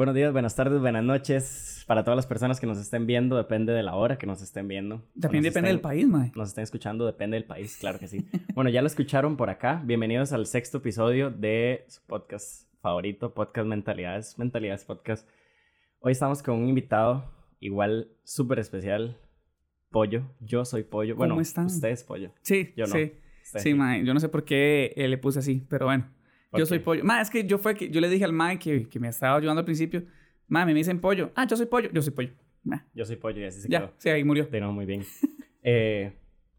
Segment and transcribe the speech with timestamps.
[0.00, 1.84] Buenos días, buenas tardes, buenas noches.
[1.86, 4.66] Para todas las personas que nos estén viendo, depende de la hora que nos estén
[4.66, 5.04] viendo.
[5.20, 6.32] También depende del país, mae.
[6.34, 8.26] Nos estén escuchando, depende del país, claro que sí.
[8.54, 9.82] bueno, ya lo escucharon por acá.
[9.84, 15.28] Bienvenidos al sexto episodio de su podcast favorito, Podcast Mentalidades, Mentalidades Podcast.
[15.98, 19.18] Hoy estamos con un invitado igual súper especial,
[19.90, 20.22] Pollo.
[20.40, 21.14] Yo soy Pollo.
[21.14, 21.66] ¿Cómo bueno, están?
[21.66, 22.32] usted es Pollo.
[22.40, 22.92] Sí, Yo no.
[22.94, 23.12] sí.
[23.44, 24.02] Usted Sí, mae.
[24.02, 26.10] Yo no sé por qué eh, le puse así, pero bueno.
[26.52, 27.04] Yo soy pollo.
[27.04, 29.36] Mae, es que yo fue que yo le dije al mae que, que me estaba
[29.36, 30.02] ayudando al principio.
[30.48, 31.30] Mae, me dicen pollo.
[31.36, 31.90] Ah, yo soy pollo.
[31.92, 32.30] Yo soy pollo.
[32.62, 33.92] Mae, Yo soy Pollo y así se ya, quedó.
[33.96, 34.44] sí, ahí murió.
[34.46, 35.02] De muy bien.
[35.62, 36.12] Eh,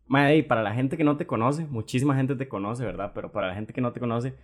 [0.05, 3.11] mae, y para la gente que no te conoce, muchísima gente te conoce, ¿verdad?
[3.15, 4.35] Pero para la gente que no te conoce,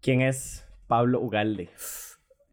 [0.00, 1.68] ¿quién es Pablo Ugalde?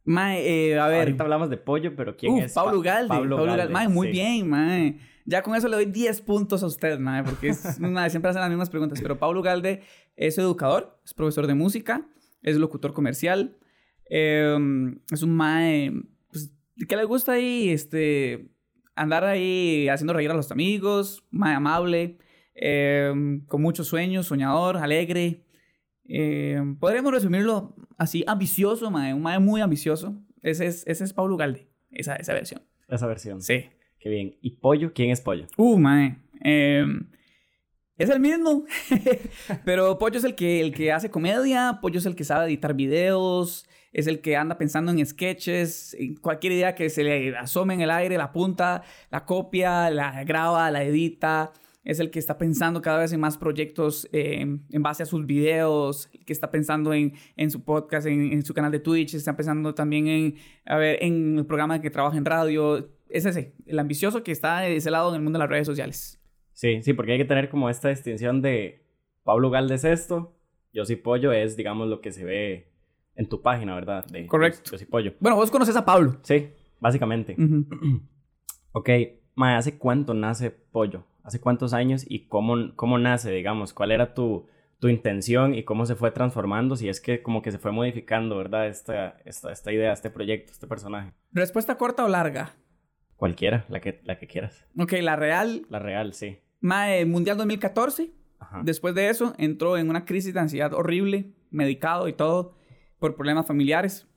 [0.04, 1.00] Mae, eh, a ver.
[1.00, 2.54] Ahorita hablamos de pollo, pero ¿quién es?
[2.54, 3.08] Pablo Pa- Ugalde.
[3.10, 3.74] Pablo Ugalde.
[3.74, 4.12] Mae, muy sí.
[4.14, 5.00] bien, mae.
[5.26, 8.42] Ya con eso le doy 10 puntos a usted, mae, porque es, mae, siempre hacen
[8.42, 9.00] las mismas preguntas.
[9.02, 9.82] Pero Pablo Ugalde
[10.16, 12.08] es educador, es profesor de música,
[12.42, 13.58] es locutor comercial,
[14.10, 14.56] eh,
[15.12, 15.92] es un mae
[16.32, 16.52] pues,
[16.88, 18.52] que le gusta ahí este,
[18.96, 22.20] andar ahí haciendo reír a los amigos, mae amable,
[22.54, 25.44] eh, con muchos sueños, soñador, alegre.
[26.08, 30.22] Eh, podríamos resumirlo así, ambicioso, mae, un mae muy ambicioso.
[30.44, 32.62] Ese es, ese es Pablo Ugalde, esa, esa versión.
[32.88, 33.42] Esa versión.
[33.42, 33.66] Sí.
[34.06, 34.36] Qué bien.
[34.40, 34.94] ¿Y pollo?
[34.94, 35.48] ¿Quién es pollo?
[35.58, 36.20] Uh, mae.
[36.42, 37.08] Em,
[37.98, 38.64] es el mismo.
[39.66, 41.80] Pero Pollo es el que, el que hace comedia.
[41.82, 43.68] Pollo es el que sabe editar videos.
[43.94, 45.96] Es el que anda pensando en sketches.
[45.96, 50.24] en cualquier idea que se le asome en el aire, la apunta, la copia, la
[50.24, 51.52] graba, la edita.
[51.84, 55.26] Es el que está pensando cada vez en más proyectos eh, en base a sus
[55.26, 59.36] videos, que está pensando en, en su podcast, en, en su canal de Twitch, está
[59.36, 62.88] pensando también en, a ver, en el programa que trabaja en radio.
[63.10, 65.68] Es ese, el ambicioso que está de ese lado en el mundo de las redes
[65.68, 66.22] sociales.
[66.54, 68.86] Sí, sí, porque hay que tener como esta distinción de
[69.24, 70.36] Pablo Ugalde es esto,
[70.72, 72.72] yo soy pollo es, digamos, lo que se ve
[73.16, 74.06] en tu página, ¿verdad?
[74.06, 74.72] De, Correcto.
[74.72, 75.14] Yo, soy pollo.
[75.20, 76.18] Bueno, vos conoces a Pablo.
[76.22, 77.36] Sí, básicamente.
[77.38, 77.66] Ujú.
[78.78, 78.90] Ok,
[79.36, 81.06] Mae, ¿hace cuánto nace Pollo?
[81.24, 83.74] ¿Hace cuántos años y cómo, cómo nace, digamos?
[83.74, 84.48] ¿Cuál era tu,
[84.80, 86.76] tu intención y cómo se fue transformando?
[86.76, 88.68] Si es que como que se fue modificando, ¿verdad?
[88.68, 91.14] Esta, esta, esta idea, este proyecto, este personaje.
[91.32, 92.52] ¿Respuesta corta o larga?
[93.16, 94.66] Cualquiera, la que, la que quieras.
[94.78, 96.40] Ok, la real, La real, sí.
[96.60, 98.12] Mae, Mundial 2014.
[98.40, 98.62] Ajá.
[98.64, 102.56] Después de eso, entró en una crisis de ansiedad horrible, medicado y todo,
[103.00, 104.08] por problemas familiares.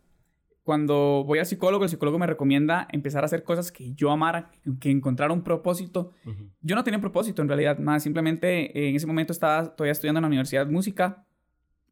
[0.69, 4.51] Cuando voy al psicólogo, el psicólogo me recomienda empezar a hacer cosas que yo amara,
[4.81, 6.13] que encontrar un propósito.
[6.61, 10.19] Yo no tenía propósito en realidad, más simplemente eh, en ese momento estaba todavía estudiando
[10.19, 11.25] en la universidad de música,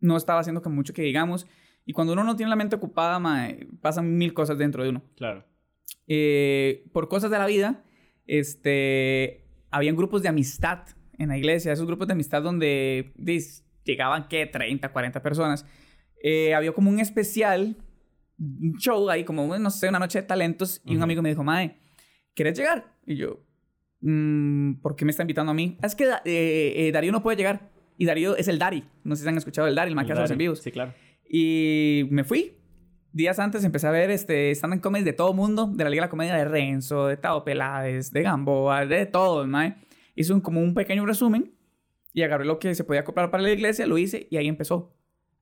[0.00, 1.47] no estaba haciendo como mucho que digamos,
[1.87, 5.03] y cuando uno no tiene la mente ocupada, mae, pasan mil cosas dentro de uno.
[5.17, 5.44] Claro.
[6.08, 7.84] Eh, por cosas de la vida,
[8.26, 10.80] este, habían grupos de amistad
[11.19, 14.46] en la iglesia, esos grupos de amistad donde dis, llegaban, ¿qué?
[14.46, 15.64] 30, 40 personas.
[16.22, 17.76] Eh, había como un especial,
[18.38, 21.42] un show ahí, como, no sé, una noche de talentos, y un amigo me dijo,
[21.44, 21.78] Mae,
[22.34, 22.94] ¿quieres llegar?
[23.06, 23.41] Y yo,
[24.00, 25.78] "Mm, ¿por qué me está invitando a mí?
[25.82, 27.70] "Ah, Es que eh, eh, Darío no puede llegar.
[27.98, 28.84] Y Darío es el Dari.
[29.04, 30.60] No sé si han escuchado el Dari, el más que hace los en vivos.
[30.60, 30.92] Sí, claro.
[31.30, 32.56] Y me fui.
[33.16, 36.06] Días antes empecé a ver este, stand-up comedies de todo mundo, de la Liga de
[36.06, 39.75] la Comedia de Renzo, de Tao Peláez, de Gamboa, de todo, mae.
[40.15, 41.55] Hice un, como un pequeño resumen
[42.12, 44.94] y agarré lo que se podía comprar para la iglesia, lo hice y ahí empezó.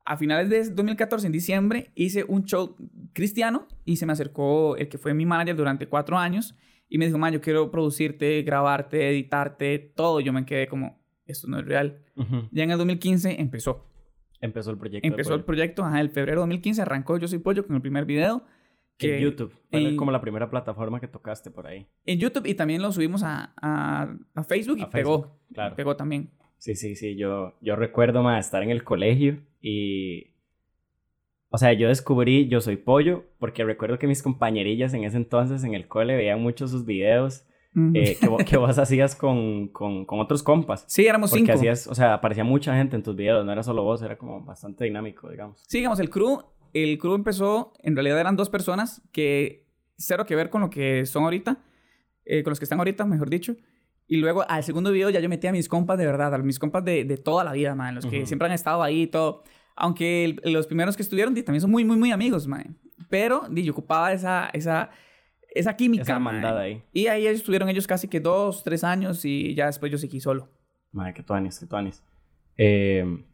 [0.05, 2.77] A finales de 2014, en diciembre, hice un show
[3.13, 6.55] cristiano y se me acercó el que fue mi manager durante cuatro años
[6.89, 10.21] y me dijo, man, yo quiero producirte, grabarte, editarte, todo.
[10.21, 12.05] Yo me quedé como, esto no es real.
[12.15, 12.49] Ujú.
[12.53, 13.85] Ya en el 2015 empezó.
[14.45, 15.07] Empezó el proyecto.
[15.09, 15.47] Empezó el Pollo.
[15.47, 18.45] proyecto, ajá, el febrero de 2015 arrancó Yo Soy Pollo con el primer video.
[18.99, 19.53] Que En YouTube.
[19.73, 21.87] En- como la primera plataforma que tocaste por ahí.
[22.07, 25.23] En YouTube y también lo subimos a, a, a Facebook y A pegó.
[25.23, 25.77] Facebook, claro.
[25.77, 26.31] Pegó también.
[26.59, 27.17] Sí, sí, sí.
[27.17, 30.31] Yo, yo recuerdo más estar en el colegio y.
[31.49, 35.63] O sea, yo descubrí Yo Soy Pollo porque recuerdo que mis compañerillas en ese entonces
[35.65, 37.47] en el cole veían mucho sus videos
[37.95, 40.85] Eh, que, vo- que vos hacías con, con, con otros compas.
[40.87, 41.59] sí, éramos Porque cinco.
[41.59, 44.41] hacías, o sea, aparecía mucha gente en tus videos, no era solo vos, era como
[44.45, 45.65] bastante dinámico, digamos.
[45.67, 46.41] Sí, digamos, el crew,
[46.73, 49.67] el crew empezó, en realidad eran dos personas que
[49.97, 51.59] cero que ver con lo que son ahorita,
[52.25, 53.57] eh, con los que están ahorita, mejor dicho.
[54.07, 56.59] Y luego al segundo video ya yo metí a mis compas de verdad, a mis
[56.59, 58.27] compas de, de toda la vida, man, los que Ujú.
[58.27, 59.43] siempre han estado ahí y todo.
[59.77, 62.77] Aunque el- los primeros que estuvieron di, también son muy, muy, muy amigos, man.
[63.09, 64.91] Pero di, yo ocupaba esa, esa,
[65.55, 66.37] esa química, Esa man.
[66.37, 66.83] hermandad ahí.
[66.93, 70.49] Y ahí estuvieron ellos casi que dos, tres años y ya después yo seguí solo.
[70.93, 72.03] Madre, que tuanis, que tuanis.
[72.57, 73.25] Eh,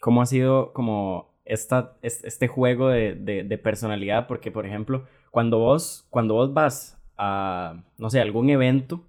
[0.00, 4.26] ¿Cómo ha sido como esta, es- este juego de, de- de personalidad?
[4.26, 9.04] Porque, por ejemplo, cuando vos, cuando vos vas a, no sé, algún evento,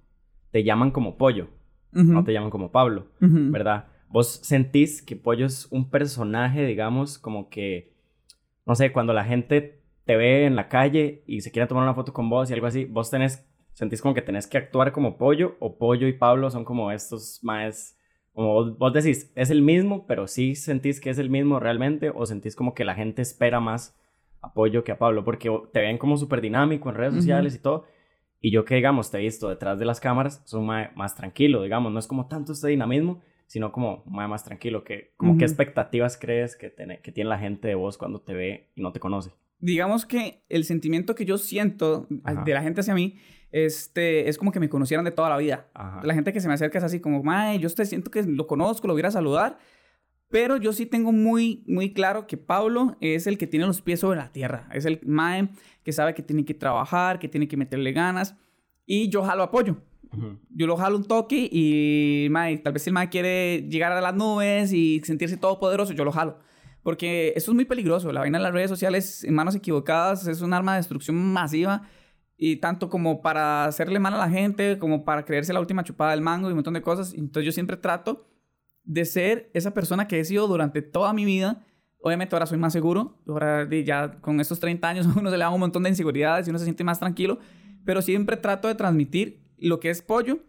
[0.52, 1.50] te llaman como pollo,
[1.92, 3.08] no te llaman como Pablo.
[3.20, 3.88] ¿verdad?
[4.10, 7.92] Vos sentís que pollo es un personaje, digamos, como que,
[8.66, 11.94] no sé, cuando la gente te ve en la calle y se quiere tomar una
[11.94, 15.18] foto con vos y algo así, vos tenés, sentís como que tenés que actuar como
[15.18, 18.00] Pollo o Pollo y Pablo son como estos más,
[18.32, 22.10] como vos, vos decís, es el mismo, pero sí sentís que es el mismo realmente
[22.10, 24.00] o sentís como que la gente espera más
[24.42, 27.86] apoyo que a Pablo, porque te ven como súper dinámico en redes sociales y todo.
[28.40, 31.64] Y yo que, digamos, te he visto detrás de las cámaras, soy más, más tranquilo,
[31.64, 34.86] digamos, no es como tanto este dinamismo, sino como más, más tranquilo.
[34.86, 38.34] Que, como ¿Qué expectativas crees que, tiene, que tiene la gente de vos cuando te
[38.34, 39.32] ve y no te conoce?
[39.60, 43.18] Digamos que el sentimiento que yo siento de la gente hacia mí
[43.52, 45.68] este, es como que me conocieran de toda la vida.
[46.04, 48.48] La gente que se me acerca es así como, mae, yo te siento que lo
[48.48, 49.58] conozco, lo voy a saludar,
[50.30, 54.02] pero yo sí tengo muy, muy claro que Pablo es el que tiene los pies
[54.02, 54.68] sobre la tierra.
[54.74, 55.50] Es el mae
[55.84, 58.36] que sabe que tiene que trabajar, que tiene que meterle ganas.
[58.86, 59.78] Y yo jalo apoyo.
[60.50, 64.02] Yo lo jalo un toque y mae, tal vez si el mae quiere llegar a
[64.02, 66.40] las nubes y sentirse todopoderoso, yo lo jalo.
[66.88, 68.14] Porque eso es muy peligroso.
[68.14, 71.82] La vaina de las redes sociales en manos equivocadas es un arma de destrucción masiva.
[72.38, 76.12] Y tanto como para hacerle mal a la gente, como para creerse la última chupada
[76.12, 77.14] del mango y un montón de cosas.
[77.14, 78.30] Entonces yo siempre trato
[78.86, 81.62] de ser esa persona que he sido durante toda mi vida.
[82.00, 85.50] Obviamente ahora soy más seguro, ahora ya con estos 30 años uno se le da
[85.50, 87.40] un montón de inseguridades y uno se siente más tranquilo,
[87.84, 90.40] pero siempre trato de transmitir lo que es pollo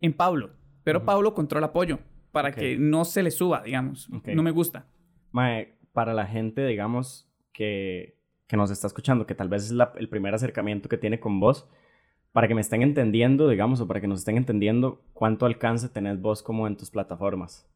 [0.00, 0.52] en Pablo,
[0.82, 1.98] pero Pablo controla pollo
[2.30, 4.08] para que no se le suba, digamos.
[4.08, 4.86] No me gusta.
[5.32, 10.08] Mae, para la gente, digamos, que, que nos está escuchando, que tal vez es el
[10.08, 11.68] primer acercamiento que tiene con vos,
[12.32, 16.20] para que me estén entendiendo, digamos, o para que nos estén entendiendo cuánto alcance tenés
[16.20, 17.68] vos como en tus plataformas.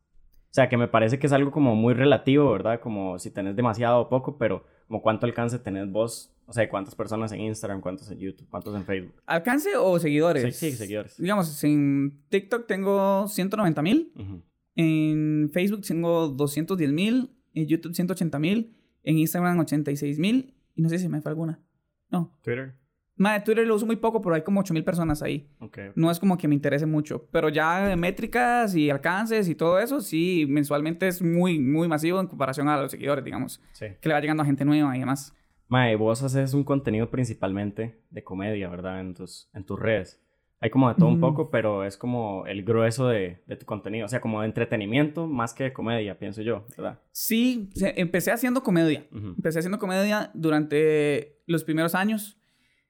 [0.51, 2.81] O sea, que me parece que es algo como muy relativo, ¿verdad?
[2.81, 6.95] Como si tenés demasiado o poco, pero como cuánto alcance tenés vos, o sea, cuántas
[6.95, 9.15] personas en Instagram, cuántos en YouTube, cuántos en Facebook.
[9.27, 10.57] ¿Alcance o seguidores?
[10.57, 11.19] Sí, sí seguidores.
[11.19, 14.13] Digamos, en TikTok tengo 190 mil,
[14.77, 20.89] en Facebook tengo 210 mil, en YouTube 180 mil, en Instagram 86 mil, y no
[20.89, 21.61] sé si me fue alguna.
[22.11, 22.39] No.
[22.43, 22.75] Twitter.
[23.19, 25.51] Madre, Twitter lo uso muy poco, pero hay como 8000 personas ahí.
[25.95, 27.27] No es como que me interese mucho.
[27.33, 32.21] Pero ya de métricas y alcances y todo eso, sí, mensualmente es muy, muy masivo
[32.21, 33.63] en comparación a los seguidores, digamos.
[33.73, 33.87] Sí.
[34.01, 35.35] Que le va llegando a gente nueva y demás.
[35.69, 39.01] Mae, vos haces un contenido principalmente de comedia, ¿verdad?
[39.01, 40.23] En tus, en tus redes.
[40.61, 44.07] Hay como de todo un poco, pero es como el grueso de, de, tu contenido.
[44.07, 46.99] O sea, como de entretenimiento más que de comedia, pienso yo, ¿verdad?
[47.13, 49.07] Sí, empecé haciendo comedia.
[49.13, 52.39] Empecé haciendo comedia durante los primeros años.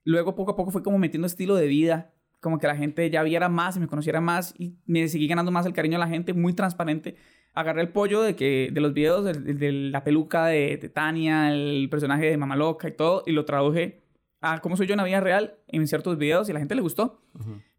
[0.04, 3.24] Luego poco a poco fue como metiendo estilo de vida, como que la gente ya
[3.24, 6.08] viera más y me conociera más y me seguí ganando más el cariño de la
[6.08, 7.16] gente, muy transparente.
[7.52, 12.26] Agarré el pollo de, que, de los videos, de, la peluca de, Tania, el personaje
[12.26, 14.05] de Mamá Loca y todo, y lo traduje
[14.52, 16.74] a cómo soy yo en la vida real en ciertos videos y a la gente
[16.74, 17.22] le gustó.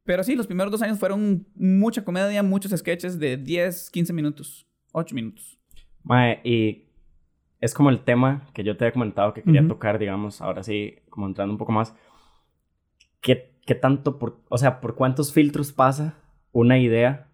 [0.04, 4.68] Pero sí, los primeros dos años fueron mucha comedia, muchos sketches de 10, 15 minutos,
[4.94, 5.60] 8 minutos.
[6.04, 6.86] Mae, y
[7.60, 11.00] es como el tema que yo te había comentado que quería tocar, digamos, ahora sí,
[11.10, 11.94] como entrando un poco más.
[13.22, 16.16] ¿qué, qué tanto, por, o sea, por cuántos filtros pasa
[16.52, 17.28] una idea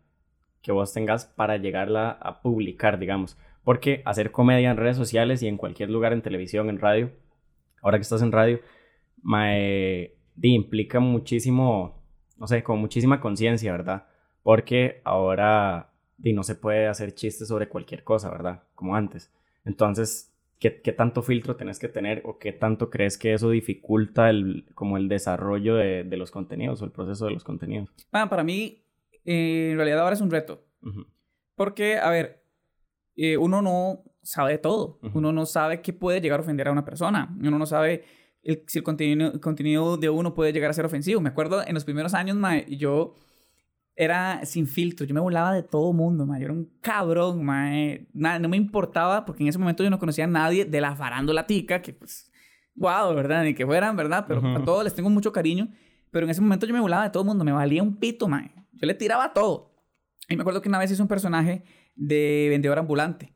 [0.61, 3.37] que vos tengas para llegarla a publicar, digamos?
[3.63, 7.11] Porque hacer comedia en redes sociales y en cualquier lugar, en televisión, en radio,
[7.81, 8.59] ahora que estás en radio,
[9.23, 12.03] me, implica muchísimo,
[12.37, 14.07] no sé, con muchísima conciencia, ¿verdad?
[14.43, 18.63] Porque ahora no se puede hacer chistes sobre cualquier cosa, ¿verdad?
[18.75, 19.31] Como antes.
[19.65, 24.65] Entonces, ¿Qué, tanto filtro tenés que tener o qué tanto crees que eso dificulta el,
[24.75, 27.89] como el desarrollo de, los contenidos o el proceso de los contenidos?
[28.13, 28.81] Ah, para mí,
[29.25, 30.63] eh, en realidad ahora es un reto.
[31.55, 32.45] Porque, a ver,
[33.17, 34.99] eh, uno no sabe todo.
[35.13, 37.35] Uno no sabe qué puede llegar a ofender a una persona.
[37.41, 38.05] Uno no sabe
[38.67, 41.21] si el contenido, contenido de uno puede llegar a ser ofensivo.
[41.21, 42.37] Me acuerdo en los primeros años,
[42.69, 43.15] yo
[43.95, 45.05] era sin filtro.
[45.05, 46.39] Yo me volaba de todo mundo, ma.
[46.39, 47.69] Yo era un cabrón, ma.
[48.13, 50.95] Nada, no me importaba porque en ese momento yo no conocía a nadie de la
[50.95, 52.31] farándula tica, que pues,
[52.75, 53.43] wow, ¿verdad?
[53.43, 54.25] Ni que fueran, ¿verdad?
[54.27, 55.69] Pero a todos les tengo mucho cariño.
[56.11, 58.51] Pero en ese momento yo me volaba de todo mundo, me valía un pito, ma.
[58.73, 59.73] Yo le tiraba todo.
[60.29, 61.63] Y me acuerdo que una vez hice un personaje
[61.95, 63.35] de vendedor ambulante,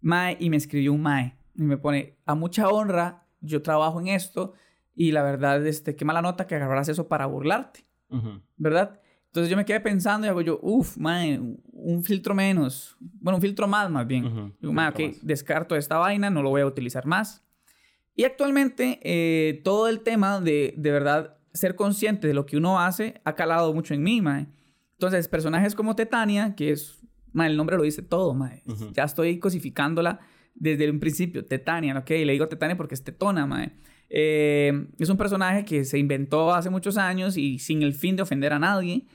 [0.00, 1.38] mae, y me escribió un mae.
[1.54, 4.54] Y me pone, a mucha honra, yo trabajo en esto,
[4.94, 7.84] y la verdad, este, qué mala nota que agarraras eso para burlarte,
[8.56, 9.00] ¿verdad?
[9.26, 12.96] Entonces yo me quedé pensando y hago yo, uff, mae, un filtro menos.
[12.98, 14.54] Bueno, un filtro más, más bien.
[14.58, 17.44] Digo, mae, ok, descarto esta vaina, no lo voy a utilizar más.
[18.14, 22.80] Y actualmente eh, todo el tema de, de verdad, ser consciente de lo que uno
[22.80, 24.48] hace ha calado mucho en mí, mae.
[24.92, 26.98] Entonces, personajes como Tetania, que es,
[27.32, 28.64] mae, el nombre lo dice todo, mae.
[28.94, 30.18] Ya estoy cosificándola
[30.58, 32.10] desde un principio, Tetania, ¿ok?
[32.10, 33.72] Le digo Tetania porque es tetona, mae.
[34.10, 38.22] Eh, es un personaje que se inventó hace muchos años y sin el fin de
[38.22, 39.06] ofender a nadie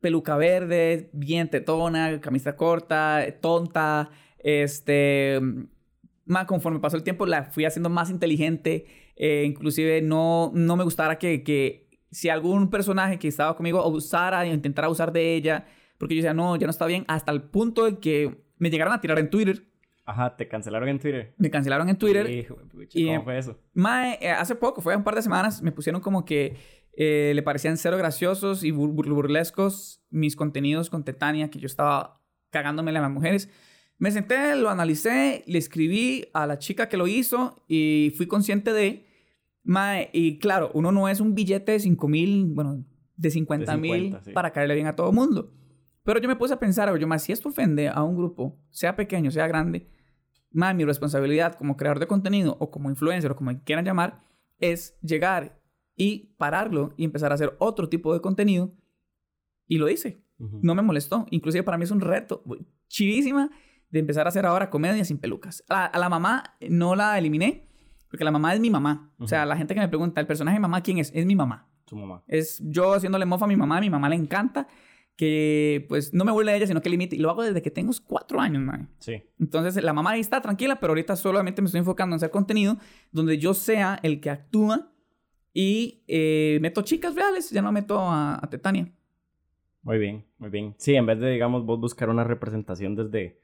[0.00, 5.40] peluca verde, bien tetona, camisa corta, tonta, este...
[6.24, 8.86] más conforme pasó el tiempo, la fui haciendo más inteligente.
[9.16, 14.46] Eh, inclusive no, no me gustara que, que si algún personaje que estaba conmigo usara
[14.46, 15.66] y intentara usar de ella,
[15.98, 18.94] porque yo decía, no, ya no está bien, hasta el punto de que me llegaron
[18.94, 19.66] a tirar en Twitter.
[20.10, 21.34] Ajá, te cancelaron en Twitter.
[21.38, 22.28] Me cancelaron en Twitter.
[22.28, 23.58] Hijo pucha, Y, ¿Cómo fue eso?
[23.74, 26.56] Mae, eh, hace poco, fue un par de semanas, me pusieron como que
[26.92, 31.66] eh, le parecían cero graciosos y bur- bur- burlescos mis contenidos con Tetania, que yo
[31.66, 33.48] estaba cagándomele a las mujeres.
[33.98, 38.72] Me senté, lo analicé, le escribí a la chica que lo hizo y fui consciente
[38.72, 39.06] de...
[39.62, 42.82] Mae, y claro, uno no es un billete de 5 mil, bueno,
[43.16, 44.32] de 50 mil 50, sí.
[44.32, 45.52] para caerle bien a todo mundo.
[46.02, 48.96] Pero yo me puse a pensar, yo más si esto ofende a un grupo, sea
[48.96, 49.86] pequeño, sea grande,
[50.50, 54.22] más mi responsabilidad como creador de contenido o como influencer o como quieran llamar,
[54.58, 55.60] es llegar
[55.96, 58.72] y pararlo y empezar a hacer otro tipo de contenido.
[59.66, 60.22] Y lo hice.
[60.38, 60.60] Ujú.
[60.62, 61.26] No me molestó.
[61.30, 63.50] Inclusive para mí es un reto güey, chivísima
[63.90, 65.64] de empezar a hacer ahora comedia sin pelucas.
[65.68, 67.68] A, a la mamá no la eliminé
[68.10, 69.12] porque la mamá es mi mamá.
[69.18, 71.12] O sea, la gente que me pregunta, ¿el personaje de mamá quién es?
[71.14, 71.68] Es mi mamá.
[71.84, 72.24] Tu mamá.
[72.26, 74.66] Es yo haciéndole mofa a mi mamá, a mi mamá le encanta
[75.20, 77.14] que pues no me burle de ella, sino que limite.
[77.14, 78.88] Y lo hago desde que tengo cuatro años, man.
[79.00, 79.22] Sí.
[79.38, 82.78] Entonces la mamá ahí está tranquila, pero ahorita solamente me estoy enfocando en hacer contenido
[83.12, 84.90] donde yo sea el que actúa
[85.52, 88.90] y eh, meto chicas reales, ya no meto a, a Tetania.
[89.82, 90.74] Muy bien, muy bien.
[90.78, 93.38] Sí, en vez de, digamos, vos buscar una representación desde,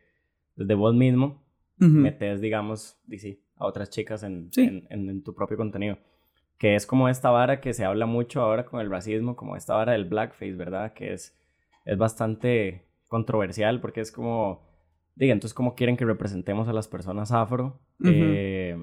[0.54, 1.44] desde vos mismo,
[1.78, 1.90] Ujú.
[1.90, 4.62] metes, digamos, sí, a otras chicas en, Sí.
[4.62, 5.98] en, en- en tu propio contenido.
[6.58, 9.74] Que es como esta vara que se habla mucho ahora con el racismo, como esta
[9.74, 10.94] vara del blackface, ¿verdad?
[10.94, 11.36] Que es,
[11.86, 14.68] es bastante controversial porque es como,
[15.14, 17.80] diga, entonces, ¿cómo quieren que representemos a las personas afro?
[18.04, 18.76] Eh,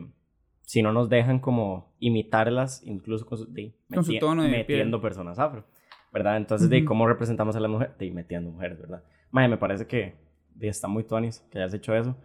[0.62, 4.50] si no nos dejan como imitarlas, incluso con su, di, Con su meti- tono de
[4.50, 4.60] piel.
[4.60, 5.66] metiendo personas afro,
[6.12, 6.38] ¿verdad?
[6.38, 6.86] Entonces, di, Ujú.
[6.86, 7.98] ¿cómo representamos a las mujeres?
[8.00, 9.04] Di, metiendo mujeres, ¿verdad?
[9.30, 10.16] Mae, me parece que
[10.56, 12.16] di, está muy tonis que hayas hecho eso.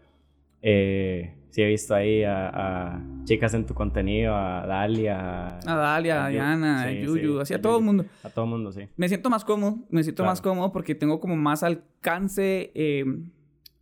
[0.63, 2.49] Eh, sí he visto ahí a,
[2.97, 7.35] a chicas en tu contenido, a Dalia, A Dalia, a a Yu- Diana, a Yuyu,
[7.37, 8.05] sí, así a todo el mundo.
[8.23, 8.89] a todo el mundo, sí.
[8.97, 13.05] Me siento más cómodo, me siento más cómodo porque tengo como más alcance eh,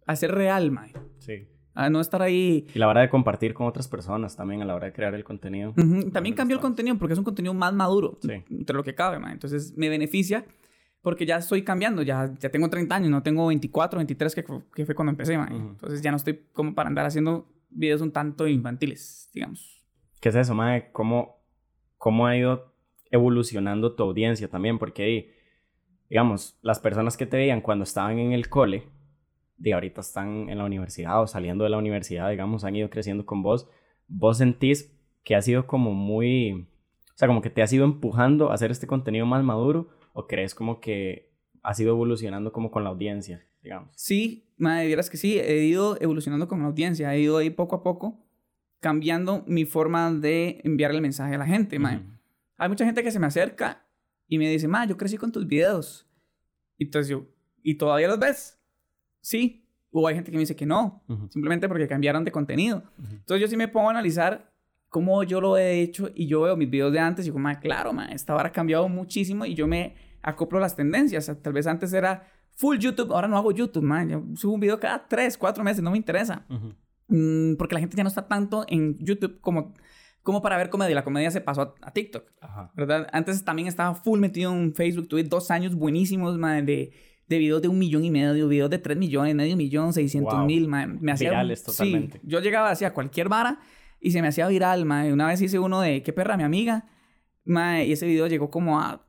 [0.06, 0.92] a ser real, mae.
[1.18, 1.49] Sí.
[1.78, 4.75] A no estar ahí Y la hora de compartir con otras personas también a la
[4.75, 5.73] hora de crear el contenido.
[5.75, 8.30] También También cambió el contenido porque es un contenido más maduro, Sí.
[8.50, 9.33] entre lo que cabe, man.
[9.33, 10.45] Entonces me beneficia
[11.03, 14.87] porque ya estoy cambiando, ya, ya tengo 30 años, no tengo 24, 23 que, que
[14.87, 15.53] fue cuando empecé, man.
[15.53, 15.69] Ujú.
[15.71, 19.85] Entonces ya no estoy como para andar haciendo videos un tanto infantiles, digamos.
[20.21, 20.91] ¿Qué es eso, mae?
[20.93, 21.45] ¿Cómo,
[21.97, 22.75] ¿Cómo ha ido
[23.11, 24.79] evolucionando tu audiencia también?
[24.79, 25.29] Porque, di,
[26.09, 28.85] digamos, las personas que te veían cuando estaban en el cole,
[29.59, 33.25] de ahorita están en la universidad o saliendo de la universidad, digamos, han ido creciendo
[33.25, 33.69] con vos.
[34.09, 34.93] ¿Vos sentís
[35.25, 36.69] que ha sido como muy...
[37.15, 39.88] O sea, como que te has ido empujando a hacer este contenido más maduro?
[40.18, 41.30] ¿O crees como que
[41.62, 43.90] has ido evolucionando como con la audiencia, digamos?
[43.96, 47.76] Sí, madre, vieras que sí, he ido evolucionando con la audiencia, he ido ahí poco
[47.76, 48.25] a poco
[48.80, 51.78] cambiando mi forma de enviar el mensaje a la gente.
[51.78, 51.87] Ujú.
[52.56, 53.87] Hay mucha gente que se me acerca
[54.26, 56.08] y me dice, ma, yo crecí con tus videos.
[56.78, 57.26] Y entonces yo,
[57.62, 58.58] ¿y todavía los ves?
[59.20, 59.68] Sí.
[59.90, 62.85] O hay gente que me dice que no, simplemente porque cambiaron de contenido.
[62.99, 63.16] Ujú.
[63.16, 64.50] Entonces yo sí me pongo a analizar
[64.88, 67.59] cómo yo lo he hecho y yo veo mis videos de antes y digo, ma,
[67.61, 71.31] claro, ma, esta vara ha cambiado muchísimo y yo me acoplo las tendencias.
[71.43, 74.05] Tal vez antes era full YouTube, ahora no hago YouTube, ma.
[74.05, 76.47] Yo subo un video cada tres, cuatro meses, no me interesa.
[76.49, 76.75] Ujú.
[77.09, 79.75] Mm, porque la gente ya no está tanto en YouTube como,
[80.23, 80.95] como para ver comedia.
[80.95, 82.25] La comedia se pasó a, a TikTok.
[82.40, 82.73] Ajá.
[82.75, 83.07] ¿verdad?
[83.12, 85.07] Antes también estaba full metido en Facebook.
[85.09, 86.93] Tuve dos años buenísimos, man, de,
[87.28, 90.47] de videos de un millón y medio, videos de tres millones, medio millón, seiscientos Wow.
[90.47, 90.99] mil, man.
[91.00, 92.21] Me hacía, Virales sí, totalmente.
[92.25, 93.61] yo llegaba hacia cualquier vara
[94.06, 95.12] y se me hacía viral, man.
[95.12, 96.84] Una vez hice uno de ¿Qué perra mi amiga?
[97.44, 99.04] Man, y ese video llegó como a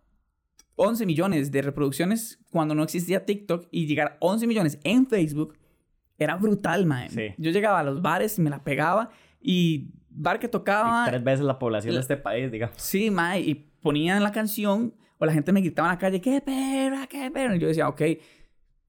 [0.76, 5.56] 11 millones de reproducciones cuando no existía TikTok y llegar a 11 millones en Facebook
[6.18, 6.88] era brutal.
[7.10, 7.28] Sí.
[7.38, 11.06] Yo llegaba a los bares y me la pegaba y bar que tocaba...
[11.06, 12.78] Y tres veces la población de este país, digamos.
[12.82, 16.42] Sí, mae, y ponían la canción o la gente me gritaba en la calle, ¡qué
[16.42, 17.56] perra, qué perra!
[17.56, 18.02] Y yo decía, ok,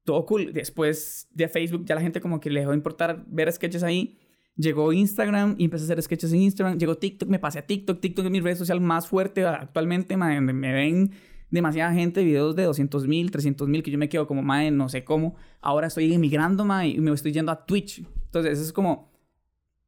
[0.04, 0.54] todo cool.
[0.54, 4.18] Después de Facebook ya la gente como que le dejó de importar ver sketches ahí.
[4.58, 6.78] Llegó Instagram y empecé a hacer sketches en Instagram.
[6.78, 8.00] Llegó TikTok, me pasé a TikTok.
[8.00, 11.12] TikTok es mi red social más fuerte actualmente, me ven
[11.50, 14.88] demasiada gente, videos de 200 mil, 300 mil, que yo me quedo como, mae, no
[14.88, 15.36] sé cómo.
[15.60, 18.04] Ahora estoy emigrando, mae, y me estoy yendo a Twitch.
[18.26, 19.10] Entonces, es como,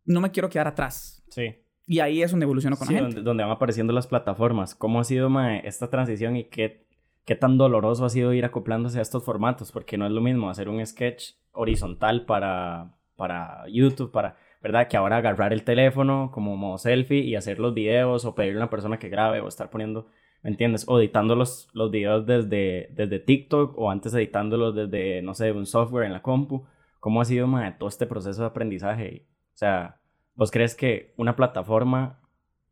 [0.05, 1.23] no me quiero quedar atrás.
[1.29, 1.55] Sí.
[1.87, 3.17] Y ahí es donde evoluciono con Sí, la gente.
[3.17, 4.75] donde, donde van apareciendo las plataformas.
[4.75, 6.87] ¿Cómo ha sido mae, esta transición y qué,
[7.25, 9.73] qué tan doloroso ha sido ir acoplándose a estos formatos?
[9.73, 14.89] Porque no es lo mismo hacer un sketch horizontal para, para YouTube, para, ¿verdad?
[14.89, 18.63] Que ahora agarrar el teléfono como modo selfie y hacer los videos o pedirle a
[18.65, 20.09] una persona que grabe o estar poniendo,
[20.43, 20.85] ¿me entiendes?
[20.89, 25.67] O editando los, los videos desde, desde TikTok o antes editándolos desde, no sé, un
[25.67, 26.67] software en la compu.
[26.99, 27.49] ¿Cómo ha sido
[27.79, 29.27] todo este proceso de aprendizaje?
[29.55, 30.01] O sea,
[30.41, 32.19] ¿Vos crees que una plataforma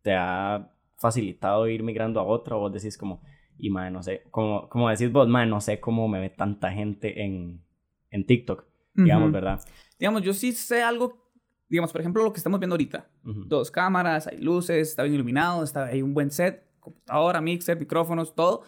[0.00, 3.22] te ha facilitado ir migrando a otra o vos decís como,
[3.58, 6.72] y madre, no sé, como, como decís vos, madre, no sé cómo me ve tanta
[6.72, 7.62] gente en,
[8.10, 8.64] en TikTok,
[8.94, 9.30] digamos.
[9.30, 9.60] ¿verdad?
[9.98, 11.27] Digamos, yo sí sé algo,
[11.68, 13.08] digamos, por ejemplo, lo que estamos viendo ahorita.
[13.22, 18.34] Dos cámaras, hay luces, está bien iluminado, está, hay un buen set, computadora, mixer, micrófonos,
[18.34, 18.62] todo.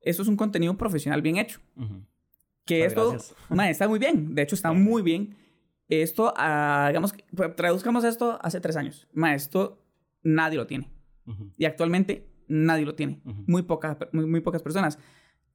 [0.00, 1.60] Eso es un contenido profesional bien hecho.
[1.76, 2.02] Ujú.
[2.64, 3.34] Que Muchas esto,
[3.70, 4.34] está muy bien.
[4.34, 5.36] De hecho, está muy bien.
[5.88, 9.08] Esto, ah, digamos, que- pues, traduzcamos esto hace tres años.
[9.12, 9.82] Mae, esto
[10.22, 10.90] nadie lo tiene.
[11.26, 11.50] Ujú.
[11.56, 13.20] Y actualmente nadie lo tiene.
[13.46, 14.98] Muy, pocas, muy, muy pocas personas.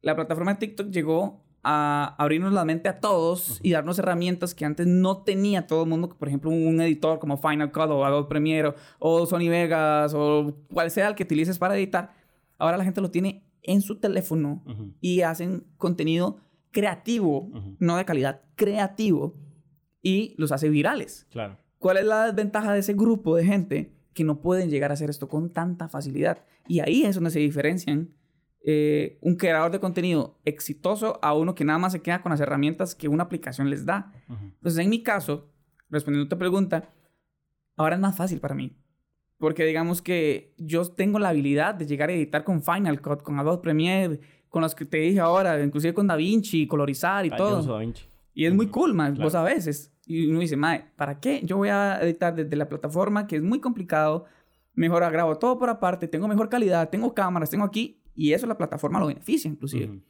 [0.01, 4.65] La plataforma de TikTok llegó a abrirnos la mente a todos y darnos herramientas que
[4.65, 6.09] antes no tenía todo el mundo.
[6.09, 10.91] Por ejemplo, un editor como Final Cut o Adobe Premiere o Sony Vegas o cual
[10.91, 12.13] sea el que utilices para editar.
[12.57, 14.63] Ahora la gente lo tiene en su teléfono
[14.99, 16.37] y hacen contenido
[16.71, 19.35] creativo, no de calidad, creativo,
[20.01, 21.25] y los hace virales.
[21.31, 21.57] Claro.
[21.79, 25.09] ¿Cuál es la desventaja de ese grupo de gente que no pueden llegar a hacer
[25.09, 26.43] esto con tanta facilidad?
[26.67, 28.13] Y ahí es donde se diferencian
[28.65, 32.39] eh, un creador de contenido exitoso a uno que nada más se queda con las
[32.39, 34.13] herramientas que una aplicación les da.
[34.29, 34.45] Ujú.
[34.55, 35.49] Entonces, en mi caso,
[35.89, 36.89] respondiendo a tu pregunta,
[37.75, 38.75] ahora es más fácil para mí.
[39.37, 43.37] Porque digamos que yo tengo la habilidad de llegar a editar con Final Cut, con
[43.39, 47.61] Adobe Premiere, con los que te dije ahora, inclusive con DaVinci, colorizar y Ah, todo.
[47.61, 48.05] DaVinci.
[48.33, 49.13] Y es muy cool, man.
[49.15, 49.25] claro.
[49.27, 49.93] Vos a veces.
[50.05, 51.41] Y uno dice, mae, ¿para qué?
[51.43, 54.25] Yo voy a editar desde la plataforma, que es muy complicado.
[54.73, 58.02] Mejor grabo todo por aparte, tengo mejor calidad, tengo cámaras, tengo aquí.
[58.15, 59.85] Y eso la plataforma lo beneficia, inclusive.
[59.85, 60.01] Ujú.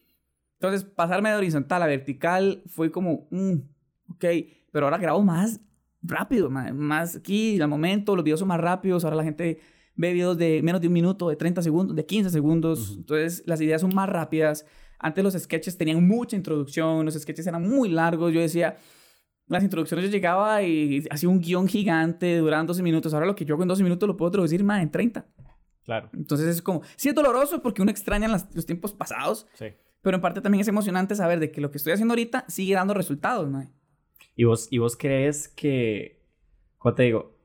[0.59, 3.53] Entonces, pasarme de horizontal a vertical fue como, mm,
[4.11, 4.25] ok,
[4.71, 5.59] pero ahora grabo más
[6.01, 9.59] rápido, ma- más aquí, al momento, los videos son más rápidos, ahora la gente
[9.95, 12.99] ve videos de menos de un minuto, de 30 segundos, de 15 segundos, Ujú.
[12.99, 14.65] entonces las ideas son más rápidas.
[14.99, 18.77] Antes los sketches tenían mucha introducción, los sketches eran muy largos, yo decía,
[19.47, 23.43] las introducciones yo llegaba y hacía un guion gigante, duraban 12 minutos, ahora lo que
[23.45, 25.25] yo hago en 12 minutos lo puedo traducir más en 30.
[25.85, 26.09] Claro.
[26.13, 29.65] Entonces es como, sí es doloroso porque uno extraña las- los tiempos pasados, Sí.
[30.01, 32.73] pero en parte también es emocionante saber de que lo que estoy haciendo ahorita sigue
[32.75, 33.67] dando resultados, ¿no?
[34.35, 36.21] ¿Y vos, ¿Y vos crees que,
[36.77, 37.35] ¿cómo te digo?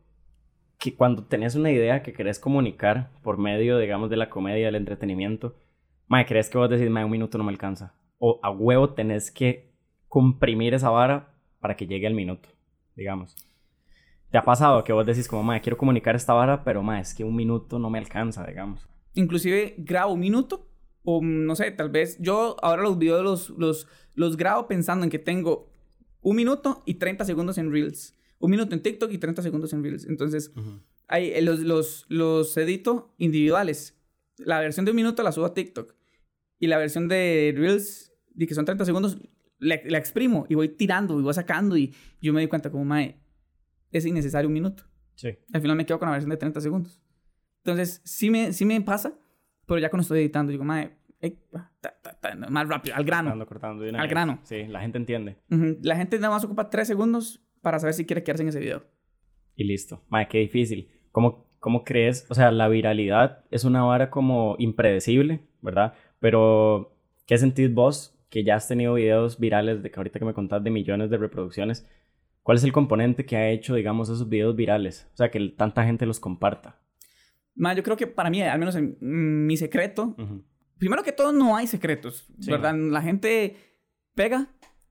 [0.79, 4.77] Que cuando tenés una idea que querés comunicar por medio, digamos, de la comedia, del
[4.77, 5.57] entretenimiento,
[6.07, 7.95] mae, ¿crees que vos decís, mae, un minuto no me alcanza?
[8.19, 9.73] O a huevo tenés que
[10.07, 12.49] comprimir esa vara para que llegue al minuto,
[12.95, 13.35] digamos.
[14.31, 17.15] ¿Te ha pasado que vos decís como, mae, quiero comunicar esta vara, pero, mae, es
[17.15, 18.87] que un minuto no me alcanza, digamos?
[19.15, 20.69] Inclusive grabo un minuto
[21.03, 25.11] o no sé, tal vez yo ahora los videos los, los, los grabo pensando en
[25.11, 25.71] que tengo
[26.21, 28.15] un minuto y 30 segundos en Reels.
[28.39, 30.05] Un minuto en TikTok y 30 segundos en Reels.
[30.05, 30.53] Entonces,
[31.07, 33.99] hay, eh, los, los, los edito individuales.
[34.37, 35.95] La versión de un minuto la subo a TikTok.
[36.59, 39.19] Y la versión de Reels, de que son 30 segundos,
[39.59, 41.77] la, la exprimo y voy tirando y voy sacando.
[41.77, 43.19] Y yo me di cuenta como, mae,
[43.91, 44.85] es innecesario un minuto.
[45.15, 45.31] Sí.
[45.53, 47.01] Al final me quedo con la versión de 30 segundos.
[47.65, 49.19] Entonces, sí me, sí me pasa,
[49.67, 50.65] pero ya cuando estoy editando, digo,
[51.21, 53.31] ey, ta, ta, ta, más rápido, al grano.
[53.31, 54.11] Cortando, cortando Al vez.
[54.11, 54.41] grano.
[54.45, 55.37] Sí, la gente entiende.
[55.51, 55.79] Ujú.
[55.83, 58.85] La gente nada más ocupa 3 segundos para saber si quiere quedarse en ese video.
[59.55, 60.05] Y listo.
[60.09, 60.91] Mae, qué difícil.
[61.11, 62.27] ¿Cómo, ¿Cómo crees?
[62.31, 65.95] O sea, la viralidad es una vara como impredecible, ¿verdad?
[66.21, 66.97] Pero,
[67.27, 70.63] ¿qué sentís vos que ya has tenido videos virales de que ahorita que me contás
[70.63, 71.89] de millones de reproducciones?
[72.49, 75.07] ¿Cuál es el componente que ha hecho, digamos, esos videos virales?
[75.13, 76.81] O sea, que tanta gente los comparta.
[77.55, 80.43] Mae, yo creo que para mí, al menos en mm, mi secreto, Ujú.
[80.79, 82.51] primero que todo no hay secretos, Sí.
[82.51, 82.75] ¿verdad?
[82.75, 83.55] La gente
[84.15, 84.47] pega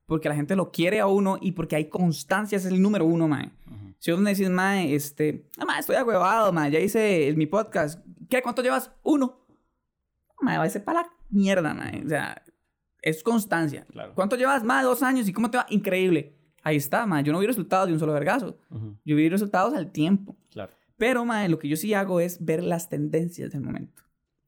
[0.05, 3.05] porque la gente lo quiere a uno y porque hay constancia, ese es el número
[3.07, 3.47] uno, mae.
[3.65, 3.95] Ujú.
[3.97, 8.05] Si vos me decís, mae, este, ah, mae, estoy agüevado, mae, ya hice mi podcast.
[8.29, 8.43] ¿Qué?
[8.43, 8.91] ¿Cuánto llevas?
[9.01, 9.47] Uno.
[10.41, 12.03] Mae, va a ser para la mierda, mae.
[12.05, 12.39] O sea,
[13.01, 13.87] es constancia.
[13.91, 14.13] Claro.
[14.13, 14.63] ¿Cuánto llevas?
[14.63, 15.27] Más dos años.
[15.27, 15.65] ¿Y cómo te va?
[15.71, 16.36] Increíble.
[16.67, 17.23] Ahí está, mae.
[17.23, 18.57] Yo no vi resultados de un solo vergazo.
[19.05, 20.35] Yo vi resultados al tiempo.
[20.49, 20.73] Claro.
[20.97, 24.03] Pero, mae, lo que yo sí hago es ver las tendencias del momento.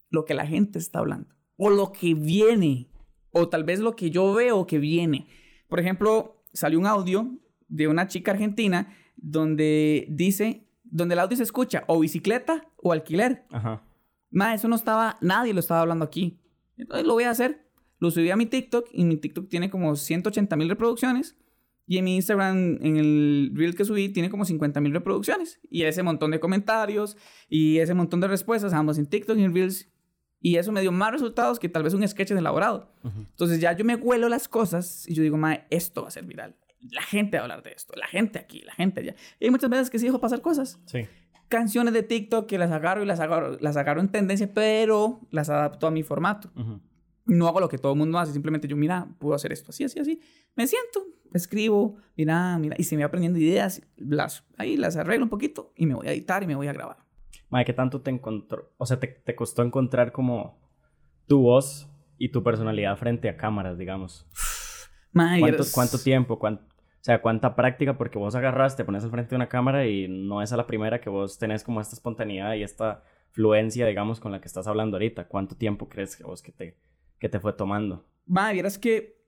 [0.10, 1.30] Lo que la gente está hablando.
[1.56, 2.90] O lo que viene.
[3.32, 5.28] O tal vez lo que yo veo que viene.
[5.70, 11.44] Por ejemplo, salió un audio de una chica argentina donde dice, donde el audio se
[11.44, 13.46] escucha o bicicleta o alquiler.
[13.50, 13.82] Ajá.
[14.30, 16.38] Ma, eso no estaba, nadie lo estaba hablando aquí.
[16.76, 17.66] Entonces lo voy a hacer.
[18.00, 21.38] Lo subí a mi TikTok y mi TikTok tiene como 180 mil reproducciones.
[21.92, 25.60] Y en mi Instagram, en el reel que subí, tiene como 50 mil reproducciones.
[25.72, 27.18] Y ese montón de comentarios
[27.50, 29.90] y ese montón de respuestas, ambos en TikTok y en Reels.
[30.40, 32.92] Y eso me dio más resultados que tal vez un sketch elaborado.
[33.04, 33.22] Ujú.
[33.22, 36.26] Entonces ya yo me huelo las cosas y yo digo, ma, esto va a ser
[36.26, 36.56] viral.
[36.92, 37.94] La gente va a hablar de esto.
[37.98, 39.16] La gente aquí, la gente allá.
[39.40, 41.08] Y hay muchas veces que sí dejo pasar cosas Sí.
[41.48, 45.50] canciones de TikTok que las agarro y las agarro, las agarro en tendencia, pero las
[45.50, 46.52] adapto a mi formato.
[46.56, 46.80] Ujú.
[47.26, 49.84] No hago lo que todo el mundo hace, simplemente yo, mira, puedo hacer esto así,
[49.84, 50.20] así, así.
[50.56, 55.26] Me siento, escribo, mira, mira, y se me va aprendiendo ideas, las, ahí las arreglo
[55.26, 56.98] un poquito y me voy a editar y me voy a grabar.
[57.50, 58.72] Mae, ¿qué tanto te encontró?
[58.78, 60.60] O sea, te, te costó encontrar como
[61.28, 64.28] tu voz y tu personalidad frente a cámaras, digamos.
[65.14, 66.38] Mae, ¿Cuánto, eres- cuánto tiempo?
[66.40, 67.98] cuán- o sea, ¿cuánta práctica?
[67.98, 70.68] Porque vos agarras, te pones al frente de una cámara y no es a la
[70.68, 74.68] primera que vos tenés como esta espontaneidad y esta fluencia, digamos, con la que estás
[74.68, 75.28] hablando ahorita.
[75.28, 76.78] ¿Cuánto tiempo crees que vos que te,
[77.18, 78.06] que te fue tomando?
[78.26, 79.19] Mae, vieras que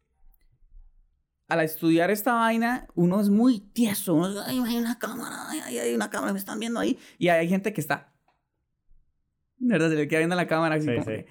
[1.51, 4.13] al estudiar esta vaina, uno es muy tieso.
[4.15, 6.97] Uno ay, hay una cámara, ay, ay, hay una cámara, me están viendo ahí.
[7.17, 8.11] Y hay gente que está.
[9.57, 9.89] ¿Verdad?
[9.89, 11.11] Se le queda viendo la cámara así Sí, como sí.
[11.11, 11.25] que-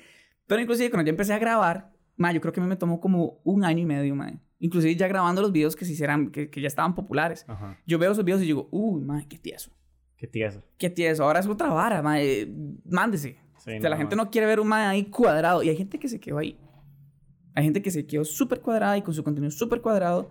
[0.47, 3.65] Pero inclusive cuando yo empecé a grabar, mae, yo creo que me tomó como un
[3.65, 4.39] año y medio, mae.
[4.59, 7.45] Inclusive ya grabando los videos que se hicieran, que, que ya estaban populares.
[7.49, 7.79] Ajá.
[7.87, 9.71] Yo veo esos videos y digo, uy, mae, qué tieso.
[10.17, 10.63] Qué tieso.
[10.77, 11.25] Qué tieso.
[11.25, 12.47] Ahora es otra vara, mae.
[12.85, 13.39] Mándese.
[13.57, 15.63] Sí, O sea, la gente no quiere ver un mae ahí cuadrado.
[15.63, 16.59] Y hay gente que se quedó ahí.
[17.55, 20.31] Hay gente que se quedó súper cuadrada y con su contenido súper cuadrado.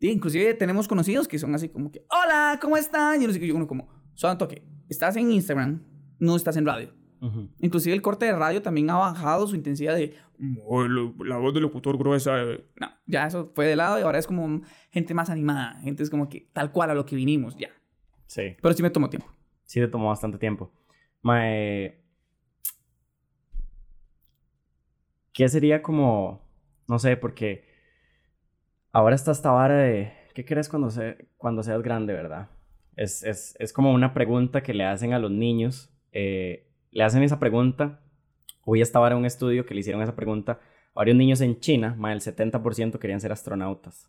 [0.00, 3.22] Inclusive tenemos conocidos que son así como que, hola, ¿cómo están?
[3.22, 5.82] Y no sé qué, yo uno como, solo toque, estás en Instagram,
[6.18, 6.92] no estás en radio.
[7.22, 7.48] Ujú.
[7.60, 10.14] Inclusive el corte de radio también ha bajado su intensidad de,
[10.66, 12.42] "Oh, la voz del locutor gruesa.
[12.42, 12.66] eh".
[12.78, 15.80] No, ya eso fue de lado y ahora es como gente más animada.
[15.80, 17.70] Gente es como que tal cual a lo que vinimos, ya.
[18.26, 18.56] Sí.
[18.60, 19.28] Pero sí me tomó tiempo.
[19.62, 20.70] Sí te tomó bastante tiempo.
[21.22, 22.03] Mae,
[25.34, 26.40] ¿Qué sería como,
[26.88, 27.66] no sé, porque
[28.92, 32.48] ahora está esta vara de, ¿qué crees cuando, se, cuando seas grande, verdad?
[32.96, 35.92] Es, es, es como una pregunta que le hacen a los niños.
[36.12, 38.00] eh, le hacen esa pregunta.
[38.64, 40.60] Hoy estaba en un estudio que le hicieron esa pregunta a
[40.94, 44.08] varios niños en China, más del 70% querían ser astronautas.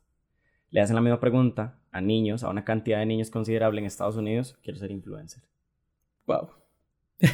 [0.70, 4.16] Le hacen la misma pregunta a niños, a una cantidad de niños considerable en Estados
[4.16, 5.44] Unidos, quiero ser influencer.
[6.28, 6.50] Wow.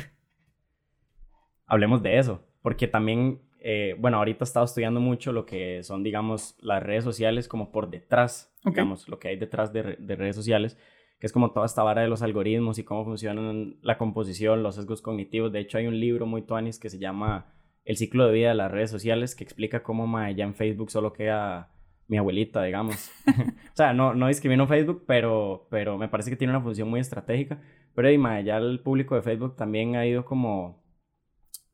[1.65, 6.03] hablemos de eso, porque también, eh, bueno, ahorita he estado estudiando mucho lo que son,
[6.03, 8.71] digamos, las redes sociales como por detrás, Ok.
[8.73, 10.77] digamos, lo que hay detrás de, re- de redes sociales,
[11.19, 14.75] que es como toda esta vara de los algoritmos y cómo funcionan la composición, los
[14.75, 15.51] sesgos cognitivos.
[15.51, 17.53] De hecho, hay un libro muy tuanis que se llama
[17.85, 20.89] El ciclo de vida de las redes sociales, que explica cómo ma, ya en Facebook
[20.91, 21.69] solo queda
[22.07, 23.11] mi abuelita, digamos.
[23.27, 26.99] o sea, no, no discrimino Facebook, pero, pero me parece que tiene una función muy
[26.99, 27.61] estratégica.
[27.93, 30.80] Pero y, ma, ya el público de Facebook también ha ido como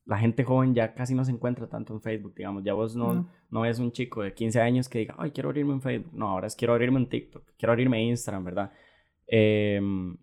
[0.08, 2.64] la gente joven ya casi no se encuentra tanto en Facebook, digamos.
[2.64, 3.30] Ya vos no, No.
[3.52, 6.12] no es un chico de 15 años que diga, ay, quiero abrirme en Facebook.
[6.14, 8.72] No, ahora es quiero abrirme en TikTok, quiero abrirme en Instagram, ¿verdad?
[9.28, 10.18] Em,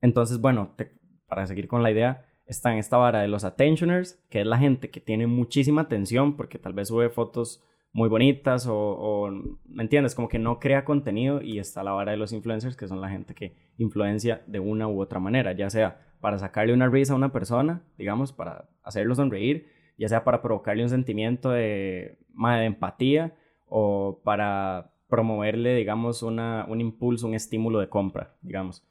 [0.00, 0.92] entonces, bueno, te-
[1.28, 4.58] para seguir con la idea, está en esta vara de los attentioners, que es la
[4.58, 9.30] gente que tiene muchísima atención porque tal vez sube fotos muy bonitas o, o,
[9.66, 10.14] ¿me entiendes?
[10.14, 13.08] Como que no crea contenido y está la vara de los influencers, que son la
[13.08, 17.16] gente que influencia de una u otra manera, ya sea para sacarle una risa a
[17.16, 23.34] una persona, digamos, para hacerlo sonreír, ya sea para provocarle un sentimiento de, de empatía
[23.66, 28.84] o para promoverle, digamos, una, un impulso, un estímulo de compra, digamos,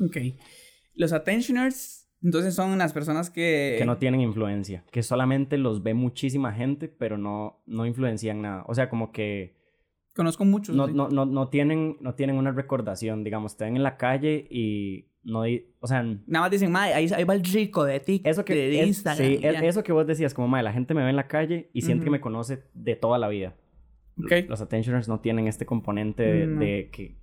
[0.00, 0.16] Ok.
[0.94, 3.76] Los attentioners, entonces son las personas que...
[3.78, 8.64] que no tienen influencia, que solamente los ve muchísima gente, pero no, no influencian nada.
[8.66, 9.56] O sea, como que
[10.14, 10.74] Conozco muchos.
[10.74, 10.94] no, sí.
[10.94, 15.42] no, no, no, tienen, no tienen una recordación, digamos, ven en la calle y no,
[15.80, 18.54] o sea, Nada más dicen, mae, ahí, ahí va el rico de TikTok, eso que,
[18.54, 19.26] de es- Instagram.
[19.28, 21.70] sí, es- eso que vos decías, como, madre, la gente me ve en la calle
[21.72, 22.12] y siente que Ujú.
[22.12, 23.54] me conoce de toda la vida.
[24.18, 24.32] Ok.
[24.48, 26.60] Los attentioners no tienen este componente de, No.
[26.60, 27.18] de que,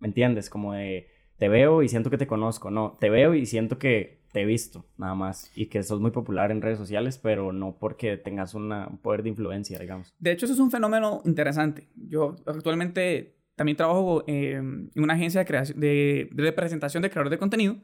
[0.00, 0.50] ¿me entiendes?
[0.50, 2.70] Como de, te veo y siento que te conozco.
[2.70, 5.50] No, te veo y siento que te he visto, nada más.
[5.56, 9.22] Y que sos muy popular en redes sociales, pero no porque tengas una- un poder
[9.22, 10.12] de influencia, digamos.
[10.18, 11.88] De hecho, eso es un fenómeno interesante.
[11.96, 17.30] Yo actualmente también trabajo eh, en una agencia de, creación, de, de representación de creadores
[17.30, 17.76] de contenido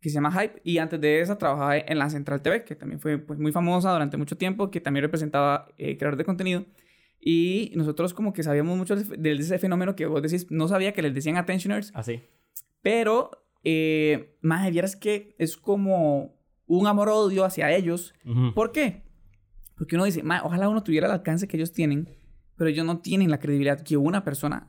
[0.00, 0.60] que se llama Hype.
[0.64, 3.92] Y antes de esa trabajaba en la Central TV, que también fue pues, muy famosa
[3.92, 6.64] durante mucho tiempo, que también representaba eh, creadores de contenido.
[7.20, 11.02] Y nosotros como que sabíamos mucho de ese fenómeno que vos decís, no sabía que
[11.02, 12.22] les decían attentioners, Así.
[12.80, 13.30] pero,
[13.64, 18.14] eh, más vieras que es como un amor-odio hacia ellos.
[18.24, 18.54] Ujú.
[18.54, 19.02] ¿Por qué?
[19.76, 22.08] Porque uno dice, "Ma, ojalá uno tuviera el alcance que ellos tienen,
[22.56, 24.68] pero ellos no tienen la credibilidad que una persona,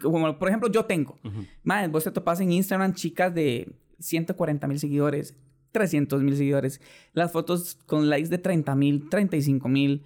[0.00, 1.18] como por ejemplo yo tengo.
[1.24, 1.44] Ujú.
[1.62, 5.36] Madre, vos te topas en Instagram chicas de 140 mil seguidores,
[5.72, 6.80] 300 mil seguidores,
[7.12, 10.02] las fotos con likes de 30 mil, 35 mil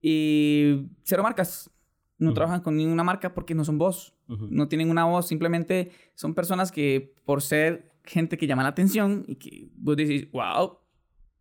[0.00, 1.70] y cero marcas.
[2.18, 2.34] No Ujú.
[2.34, 4.46] trabajan con ninguna marca porque no son voz, Ujú.
[4.50, 9.24] no tienen una voz, simplemente son personas que por ser gente que llama la atención
[9.26, 10.78] y que vos decís, wow,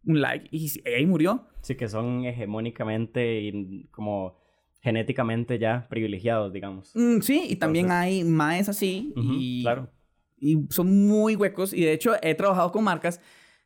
[0.05, 1.47] un like y ahí murió.
[1.61, 4.38] Sí, que son hegemónicamente como
[4.81, 6.91] genéticamente ya privilegiados, digamos.
[6.95, 9.89] Mm, sí, y también Entonces- hay maes así Ujú, y, Claro.
[10.37, 11.73] y son muy huecos.
[11.73, 13.19] Y de hecho he trabajado con marcas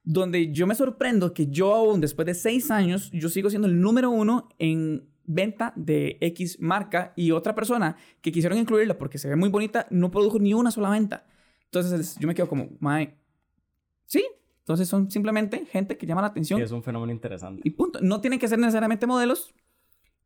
[0.03, 3.79] donde yo me sorprendo que yo aún después de seis años, yo sigo siendo el
[3.79, 9.29] número uno en venta de X marca y otra persona que quisieron incluirla porque se
[9.29, 11.25] ve muy bonita no produjo ni una sola venta.
[11.65, 13.15] Entonces yo me quedo como, mae,
[14.05, 14.25] sí.
[14.59, 16.61] Entonces son simplemente gente que llama la atención.
[16.61, 17.61] es un fenómeno interesante.
[17.65, 17.99] Y punto.
[18.01, 19.53] No tienen que ser necesariamente modelos,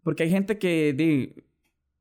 [0.07, 1.43] porque hay gente que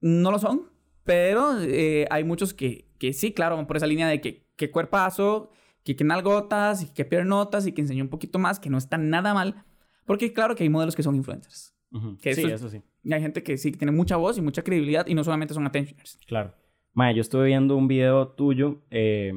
[0.00, 0.70] no lo son,
[1.02, 4.70] pero eh, hay muchos que, que sí, claro, van por esa línea de que, que
[4.70, 5.50] cuerpazo,
[5.82, 8.96] que, que nalgotas, y que piernotas, y que enseñó un poquito más, que no está
[8.96, 9.64] nada mal.
[10.04, 11.74] Porque claro que hay modelos que son influencers.
[12.22, 12.80] que sí, eso, sí.
[13.02, 15.52] Y hay gente que sí que tiene mucha voz y mucha credibilidad y no solamente
[15.52, 16.20] son attentioners.
[16.28, 16.54] Claro.
[16.92, 19.32] Maya, yo estuve viendo un video tuyo eh,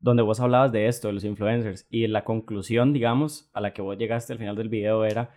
[0.00, 3.82] donde vos hablabas de esto, de los influencers, y la conclusión, digamos, a la que
[3.82, 5.30] vos llegaste al final del video era,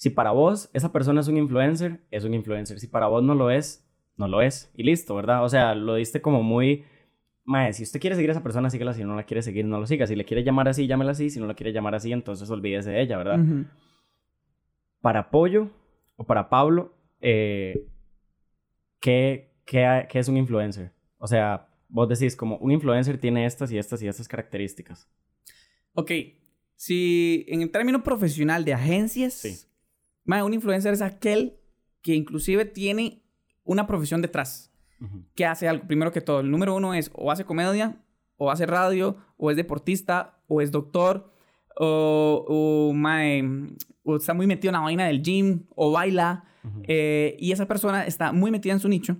[0.00, 2.80] si para vos esa persona es un influencer, es un influencer.
[2.80, 3.86] Si para vos no lo es,
[4.16, 4.72] no lo es.
[4.74, 5.44] Y listo, ¿verdad?
[5.44, 6.86] O sea, lo diste como muy...
[7.44, 8.94] Mae, si usted quiere seguir a esa persona, síguela.
[8.94, 10.06] Si no la quiere seguir, no lo siga.
[10.06, 11.28] Si le quiere llamar así, llámela así.
[11.28, 13.40] Si no la quiere llamar así, entonces olvídese de ella, ¿verdad?
[15.02, 15.68] Para Pollo
[16.16, 17.86] o para Pablo, eh,
[19.00, 20.94] ¿qué, qué, qué es un influencer?
[21.18, 25.10] O sea, vos decís como un influencer tiene estas y estas y estas características.
[25.92, 26.10] Ok,
[26.74, 29.69] si en el término profesional de agencias, sí.
[30.44, 31.58] Un influencer es aquel
[32.02, 33.22] que inclusive tiene
[33.64, 34.72] una profesión detrás,
[35.34, 35.86] que hace algo.
[35.86, 38.02] Primero que todo, el número uno es o hace comedia,
[38.36, 41.32] o hace radio, o es deportista, o es doctor,
[41.76, 42.92] o,
[44.04, 46.44] o, está muy metido en la vaina del gym, o baila,
[46.86, 49.16] eh, y esa persona está muy metida en su nicho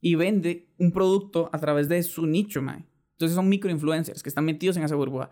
[0.00, 2.84] y vende un producto a través de su nicho, mae.
[3.12, 5.30] Entonces son microinfluencers que están metidos en esa burbuja.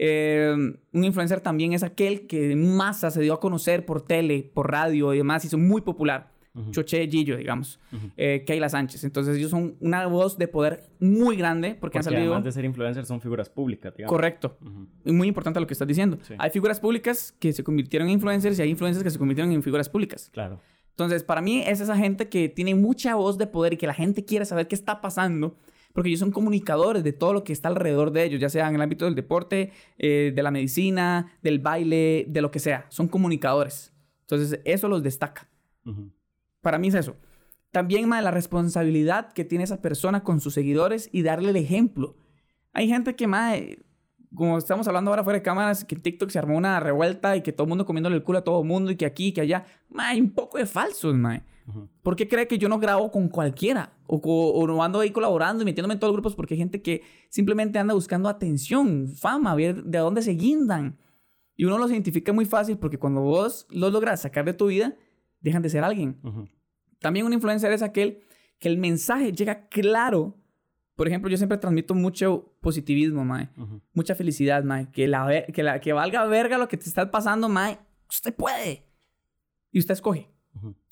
[0.00, 0.54] Eh,
[0.92, 4.70] un influencer también es aquel que en masa se dio a conocer por tele, por
[4.70, 6.30] radio y demás, son muy popular.
[6.72, 7.78] Choche Gillo, digamos.
[7.92, 9.04] Uh Keila Sánchez.
[9.04, 12.22] Entonces ellos son una voz de poder muy grande porque, porque han salido...
[12.22, 14.10] además de ser influencers son figuras públicas, digamos.
[14.10, 14.58] Correcto.
[15.04, 16.18] Y muy importante lo que estás diciendo.
[16.36, 19.62] Hay figuras públicas que se convirtieron en influencers y hay influencers que se convirtieron en
[19.62, 20.30] figuras públicas.
[20.32, 20.58] Claro.
[20.90, 23.94] Entonces, para mí es esa gente que tiene mucha voz de poder y que la
[23.94, 25.54] gente quiere saber qué está pasando,
[25.98, 28.76] porque ellos son comunicadores de todo lo que está alrededor de ellos, ya sea en
[28.76, 32.86] el ámbito del deporte, eh, de la medicina, del baile, de lo que sea.
[32.88, 33.92] Son comunicadores.
[34.20, 35.48] Entonces, eso los destaca.
[36.60, 37.16] Para mí es eso.
[37.72, 42.14] También, más la responsabilidad que tiene esa persona con sus seguidores y darle el ejemplo.
[42.72, 43.58] Hay gente que, más
[44.34, 47.52] como estamos hablando ahora fuera de cámaras, que TikTok se armó una revuelta y que
[47.52, 49.40] todo el mundo comiéndole el culo a todo el mundo y que aquí y que
[49.40, 49.64] allá.
[49.96, 51.42] Hay un poco de falsos, mae.
[52.02, 53.92] ¿Por qué cree que yo no grabo con cualquiera?
[54.06, 56.80] O, o, no ando ahí colaborando y metiéndome en todos los grupos porque hay gente
[56.80, 60.98] que simplemente anda buscando atención, fama, ver de dónde se guindan.
[61.56, 64.96] Y uno los identifica muy fácil porque cuando vos los logras sacar de tu vida,
[65.40, 66.18] dejan de ser alguien.
[67.00, 68.20] También un influencer es aquel
[68.58, 70.37] que el mensaje llega claro
[70.98, 73.50] por ejemplo, yo siempre transmito mucho positivismo, mae.
[73.92, 74.90] Mucha felicidad, mae.
[74.90, 77.78] Que, la, que, la, que valga verga lo que te está pasando, mae.
[78.10, 78.82] Usted puede.
[79.70, 80.28] Y usted escoge.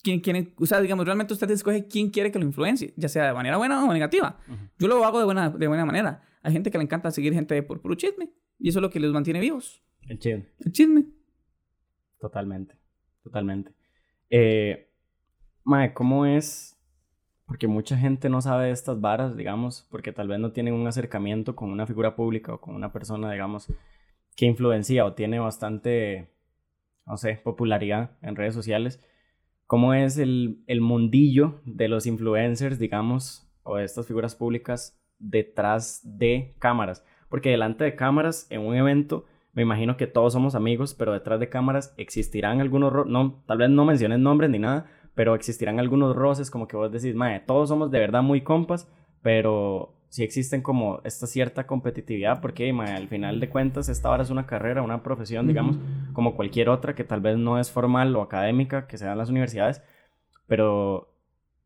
[0.05, 3.27] ¿Quién, quién, o sea, digamos, realmente usted escoge quién quiere que lo influencie, ya sea
[3.27, 4.38] de manera buena o negativa.
[4.79, 6.23] Yo lo hago de buena, de buena manera.
[6.40, 8.31] Hay gente que le encanta seguir gente por puro chisme.
[8.61, 9.83] Y eso es lo que les mantiene vivos.
[10.03, 10.47] El chisme.
[10.61, 11.05] El chisme.
[12.21, 12.77] Totalmente.
[13.25, 13.75] Totalmente.
[14.31, 14.88] Eh,
[15.64, 16.76] mae, ¿cómo es
[17.47, 20.87] porque mucha gente no sabe de estas varas, digamos, porque tal vez no tienen un
[20.87, 23.73] acercamiento con una figura pública o con una persona, digamos,
[24.37, 26.29] que influencia o tiene bastante,
[27.07, 29.03] no sé, popularidad en redes sociales.
[29.67, 36.57] ¿Cómo es el, el mundillo de los influencers, digamos, o estas figuras públicas detrás de
[36.59, 37.05] cámaras?
[37.29, 41.39] Porque delante de cámaras, en un evento, me imagino que todos somos amigos, pero detrás
[41.41, 46.14] de cámaras existirán algunos, no, tal vez no menciones nombres ni nada, pero existirán algunos
[46.14, 48.87] roces como que vos decís, mae, todos somos de verdad muy compas,
[49.22, 54.22] pero sí existen como esta cierta competitividad, porque mae, al final de cuentas esta ahora
[54.22, 55.79] es una carrera, una profesión, digamos,
[56.12, 59.18] como cualquier otra que tal vez no es formal o académica que se da en
[59.18, 59.83] las universidades,
[60.46, 61.14] pero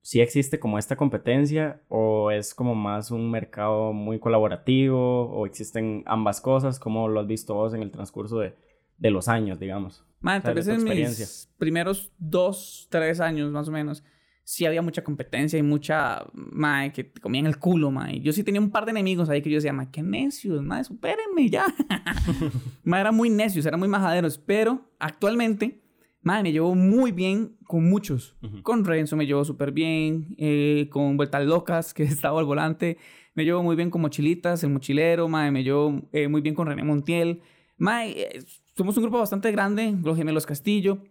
[0.00, 6.04] sí existe como esta competencia o es como más un mercado muy colaborativo o existen
[6.06, 8.54] ambas cosas, como lo has visto vos en el transcurso de,
[8.96, 10.06] de los años, digamos.
[10.20, 14.04] Man, tal vez en mis primeros dos, tres años más o menos,
[14.50, 18.20] sí había mucha competencia y mucha, mae, que te comían el culo, mae.
[18.20, 20.82] Yo sí tenía un par de enemigos ahí que yo decía, mae, qué necios, mae,
[20.82, 21.66] supérenme ya.
[22.82, 25.80] mae, eran muy necios, eran muy majaderos, pero actualmente,
[26.22, 28.36] mae, me llevo muy bien con muchos.
[28.64, 32.98] Con Renzo me llevo súper bien, eh, con Vueltas Locas, que estaba al volante,
[33.34, 36.66] me llevo muy bien con Mochilitas, el mochilero, mae, me llevo eh, muy bien con
[36.66, 37.40] René Montiel.
[37.78, 38.42] Mae,
[38.80, 41.04] somos un grupo bastante grande, los gemelos Castillo,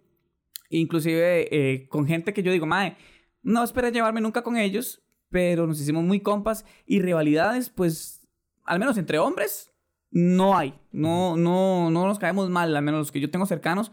[0.71, 2.97] inclusive eh, con gente que yo digo, mae,
[3.43, 8.27] no esperé llevarme nunca con ellos, pero nos hicimos muy compas y rivalidades, pues,
[8.63, 9.71] al menos entre hombres,
[10.09, 10.73] no hay.
[10.91, 13.91] No, no, no nos caemos mal, al menos los que yo tengo cercanos,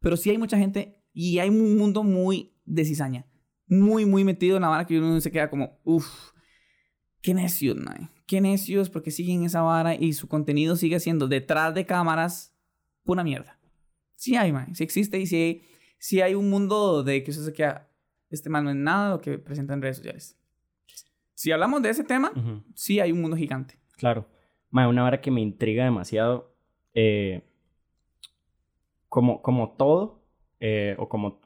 [0.00, 3.26] pero sí hay mucha gente Y hay un mundo muy de cizaña.
[3.66, 6.32] Muy, muy metido en la vara que uno se queda como, uff,
[7.20, 8.08] qué necios, mae.
[8.26, 12.54] Qué necios porque siguen esa vara y su contenido sigue siendo detrás de cámaras
[13.08, 13.58] pura mierda.
[14.16, 14.74] Sí hay, mae.
[14.74, 15.62] Sí existe y sí hay,
[15.98, 17.88] sí hay un mundo de que eso se queda,
[18.28, 20.36] este man no es nada lo que presenta en redes sociales.
[21.32, 22.62] Si hablamos de ese tema, Ujú.
[22.74, 23.78] sí hay un mundo gigante.
[23.96, 24.26] Claro.
[24.70, 26.54] Mae, una vara que me intriga demasiado.
[26.92, 27.42] eh,
[29.08, 30.20] como, como todo,
[30.60, 31.40] eh, o como,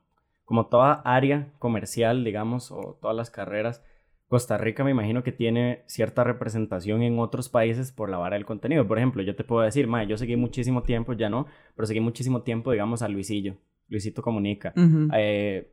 [0.44, 3.84] como toda área comercial, digamos, o todas las carreras,
[4.32, 8.46] Costa Rica me imagino que tiene cierta representación en otros países por la vara del
[8.46, 8.88] contenido.
[8.88, 12.00] Por ejemplo, yo te puedo decir, mae, yo seguí muchísimo tiempo, ya no, pero seguí
[12.00, 13.58] muchísimo tiempo, digamos, a Luisillo.
[13.88, 14.72] Luisito Comunica.
[15.14, 15.70] Eh,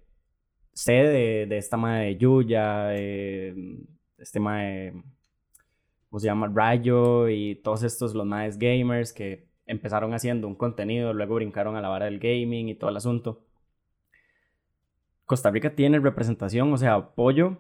[0.74, 3.80] sé de, de esta mae de Yuya, de
[4.17, 4.91] este mae,
[6.10, 6.52] ¿cómo se llama?
[6.54, 11.82] Rayo y todos estos, los maes gamers que empezaron haciendo un contenido, luego brincaron a
[11.82, 13.41] la vara del gaming y todo el asunto.
[15.24, 17.60] Costa Rica tiene representación, o sea, apoyo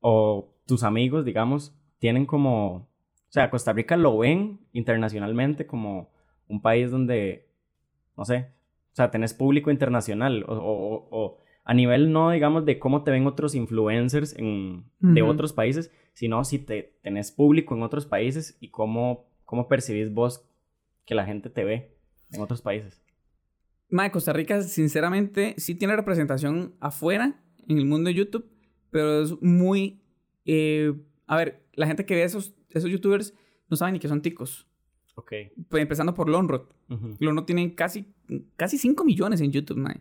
[0.00, 2.88] o tus amigos, digamos, tienen como, o
[3.30, 6.10] sea, Costa Rica lo ven internacionalmente como
[6.48, 7.48] un país donde,
[8.16, 8.48] no sé,
[8.92, 10.54] o sea, tenés público internacional o,
[11.10, 15.90] o- a nivel no, digamos, de cómo te ven otros influencers en, de otros países,
[16.14, 20.48] sino si te tenés público en otros países y cómo, cómo percibís vos
[21.04, 21.94] que la gente te ve
[22.32, 23.02] en otros países.
[23.90, 28.46] Mae, Costa Rica, sinceramente, sí tiene representación afuera, en el mundo de YouTube,
[28.90, 30.00] pero es muy...
[30.44, 30.92] eh,
[31.26, 33.34] a ver, la gente que ve esos, esos YouTubers
[33.68, 34.66] no saben ni que son ticos.
[35.14, 35.32] Ok.
[35.68, 36.68] Pues empezando por Lonrod.
[36.88, 37.16] Ujú.
[37.18, 38.06] Lonrod tiene casi,
[38.56, 40.00] casi 5 millones en YouTube, mae.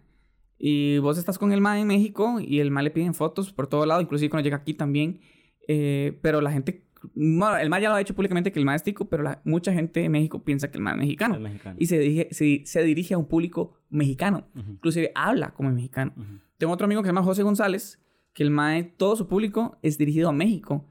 [0.59, 3.67] Y vos estás con el mae en México y el mae le piden fotos por
[3.67, 5.19] todo lado, inclusive cuando llega aquí también.
[5.67, 6.85] Eh, pero la gente...
[7.15, 9.73] el mae ya lo ha dicho públicamente que el mae es tico, pero la- mucha
[9.73, 11.39] gente en México piensa que el mae es mexicano.
[11.39, 11.75] Mexicano.
[11.79, 14.47] Y se dirige, se, se dirige a un público mexicano.
[14.55, 14.71] Ujú.
[14.73, 16.13] Inclusive habla como mexicano.
[16.15, 16.39] Ujú.
[16.57, 17.99] Tengo otro amigo que se llama José González,
[18.37, 20.85] que el mae, todo su público es dirigido a México.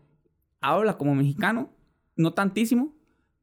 [0.60, 1.70] Habla como mexicano,
[2.16, 2.92] no tantísimo,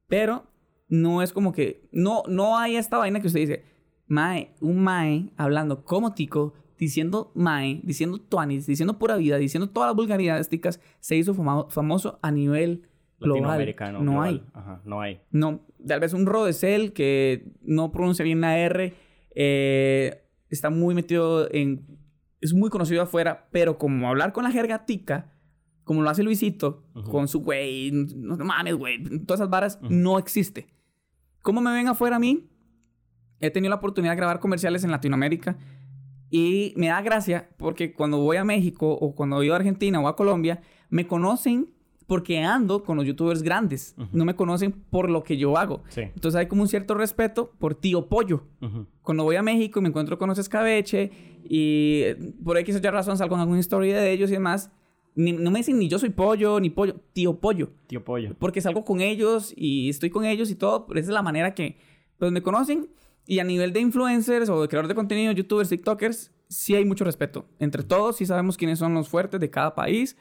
[0.08, 0.44] pero
[0.90, 3.64] no es como que, no, no hay esta vaina que usted dice,
[4.08, 9.88] mae, un mae hablando como tico, diciendo mae, diciendo tuanis, diciendo pura vida, diciendo todas
[9.88, 12.90] las vulgaridades ticas, se hizo famoso a nivel
[13.22, 13.44] global.
[13.44, 14.04] Latinoamericano.
[14.04, 14.28] No global.
[14.28, 14.52] hay.
[14.54, 15.22] Ajá, no hay.
[15.32, 18.94] No, tal vez un Rodesel que no pronuncia bien la R,
[19.34, 22.03] eh, está muy metido en...
[22.44, 25.32] Es muy conocido afuera, pero como hablar con la jerga tica,
[25.86, 30.20] como lo hace Luisito, con su güey, no no mames, güey, todas esas varas, no
[30.20, 30.68] existe.
[31.42, 32.50] ¿Cómo me ven afuera a mí?
[33.40, 35.58] He tenido la oportunidad de grabar comerciales en Latinoamérica
[36.30, 40.10] y me da gracia porque cuando voy a México o cuando voy a Argentina o
[40.10, 41.73] a Colombia, me conocen
[42.08, 43.96] porque ando con los youtubers grandes.
[43.98, 44.10] Ujú.
[44.12, 45.84] No me conocen por lo que yo hago.
[45.90, 46.02] Sí.
[46.02, 48.44] Entonces hay como un cierto respeto por tío pollo.
[48.62, 48.86] Ujú.
[49.02, 51.12] Cuando voy a México y me encuentro con los escabeche
[51.44, 54.72] y eh, por X o Y razón salgo en alguna historia de ellos y demás,
[55.16, 57.70] ni- no me dicen ni yo soy pollo ni pollo, tío pollo.
[57.88, 58.36] Tío Pollo.
[58.40, 60.86] Porque salgo con ellos y estoy con ellos y todo.
[60.88, 61.78] Pero esa es la manera que
[62.18, 62.90] pues, me conocen.
[63.26, 67.06] Y a nivel de influencers o de creadores de contenido, youtubers, tiktokers, sí hay mucho
[67.06, 67.46] respeto.
[67.60, 70.18] Entre todos, sí sabemos quiénes son los fuertes de cada país.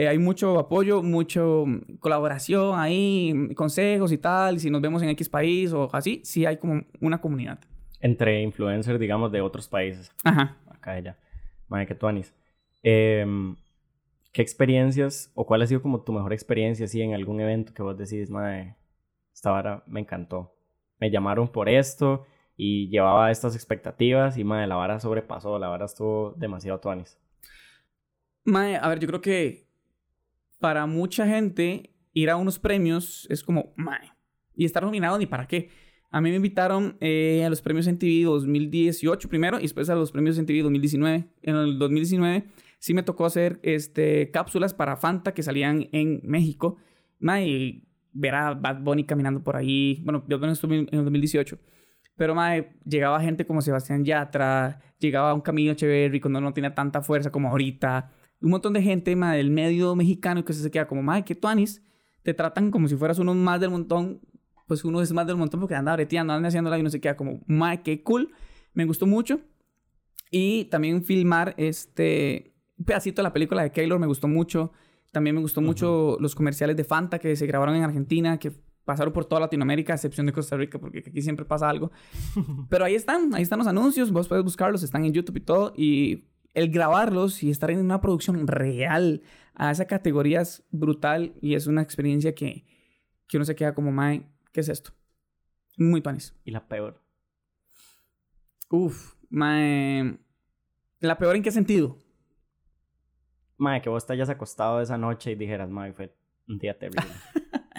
[0.00, 4.56] Eh, hay mucho apoyo, mucho mm, colaboración ahí, mm, consejos y tal.
[4.56, 7.60] Y si nos vemos en X país o así, sí hay como una comunidad.
[8.00, 10.10] Entre influencers, digamos, de otros países.
[10.24, 10.56] Ajá.
[10.70, 11.18] Acá ella.
[11.68, 12.34] Madre, que tuanis.
[12.82, 13.56] Em,
[14.32, 17.82] ¿Qué experiencias o cuál ha sido como tu mejor experiencia así en algún evento que
[17.82, 18.76] vos decís, madre,
[19.34, 20.56] esta vara me encantó?
[20.98, 22.24] Me llamaron por esto
[22.56, 27.18] y llevaba estas expectativas y madre, la vara sobrepasó, la vara estuvo demasiado tuanis.
[28.44, 29.69] Mae, a ver, yo creo que
[30.60, 34.12] para mucha gente ir a unos premios es como, mae,
[34.54, 35.70] y estar nominado ni para qué.
[36.10, 40.10] A mí me invitaron eh, a los premios MTV 2018 primero y después a los
[40.12, 41.28] premios MTV 2019.
[41.42, 42.44] En el 2019
[42.78, 46.76] sí me tocó hacer este, cápsulas para Fanta que salían en México.
[47.20, 50.02] Mae, y ver a Bad Bunny caminando por ahí.
[50.04, 51.58] Bueno, yo apenas estuve en el 2018.
[52.16, 57.02] Pero, mae, llegaba gente como Sebastián Yatra, llegaba un Camilo Echeverry cuando no tenía tanta
[57.02, 58.12] fuerza como ahorita.
[58.42, 61.82] Un montón de gente, mae, del medio mexicano que se queda como, mae, que tuanis.
[62.22, 64.20] Te tratan como si fueras uno más del montón.
[64.66, 67.16] Pues uno es más del montón porque anda breteando, anda haciéndola y uno se queda
[67.16, 68.32] como, mae, qué cool.
[68.72, 69.40] Me gustó mucho.
[70.30, 74.72] Y también filmar este pedacito de la película de Keylor me gustó mucho.
[75.12, 78.52] También me gustó mucho los comerciales de Fanta que se grabaron en Argentina, que
[78.84, 81.90] pasaron por toda Latinoamérica, a excepción de Costa Rica, porque aquí siempre pasa algo.
[82.68, 85.72] Pero ahí están, ahí están los anuncios, vos puedes buscarlos, están en YouTube y todo.
[85.76, 89.22] Y el grabarlos y estar en una producción real
[89.54, 92.64] a esa categoría es brutal y es una experiencia que,
[93.28, 94.92] que uno se queda como, mae, ¿qué es esto?
[95.76, 96.34] Muy tuanis.
[96.44, 97.02] Y la peor.
[98.70, 100.18] Uf, mae.
[101.00, 101.98] ¿La peor en qué sentido?
[103.56, 106.14] Mae, que vos te hayas acostado esa noche y dijeras, mae, fue
[106.48, 107.02] un día terrible.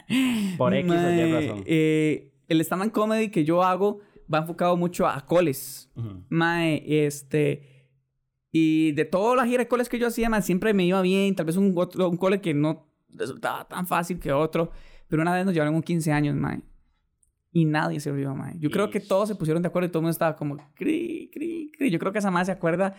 [0.57, 1.63] Por X o Y razón.
[1.65, 4.01] Eh, el stand-up comedy que yo hago
[4.31, 5.91] va enfocado mucho a coles.
[6.29, 7.80] Mae, este...
[8.51, 11.35] Y de todas las giras de coles que yo hacía, mae, siempre me iba bien.
[11.35, 14.71] Tal vez un, otro, un cole que no resultaba tan fácil que otro.
[15.07, 16.61] Pero una vez nos llevaron un 15 años, mae.
[17.53, 18.55] Y nadie se rió, mae.
[18.59, 20.57] Yo creo que todos se pusieron de acuerdo y todo el mundo estaba como...
[20.73, 21.89] Cri, cri, cri.
[21.89, 22.95] Yo creo que esa madre se acuerda...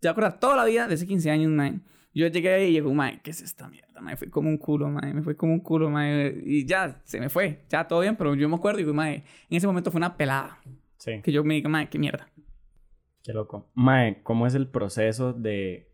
[0.00, 1.80] Se acuerda toda la vida de ese 15 años, mae.
[2.14, 4.00] Yo llegué y llegó, mae, ¿qué es esta mierda?
[4.00, 5.12] Me fue como un culo, mae.
[5.12, 6.40] Me fue como un culo, mae.
[6.44, 7.64] Y ya, se me fue.
[7.68, 10.16] Ya, todo bien, pero yo me acuerdo y digo, mae, en ese momento fue una
[10.16, 10.58] pelada.
[10.98, 11.20] Sí.
[11.22, 12.28] Que yo me digo, mae, qué mierda.
[13.28, 13.66] Qué loco.
[13.74, 15.92] Mae, ¿cómo es el proceso de...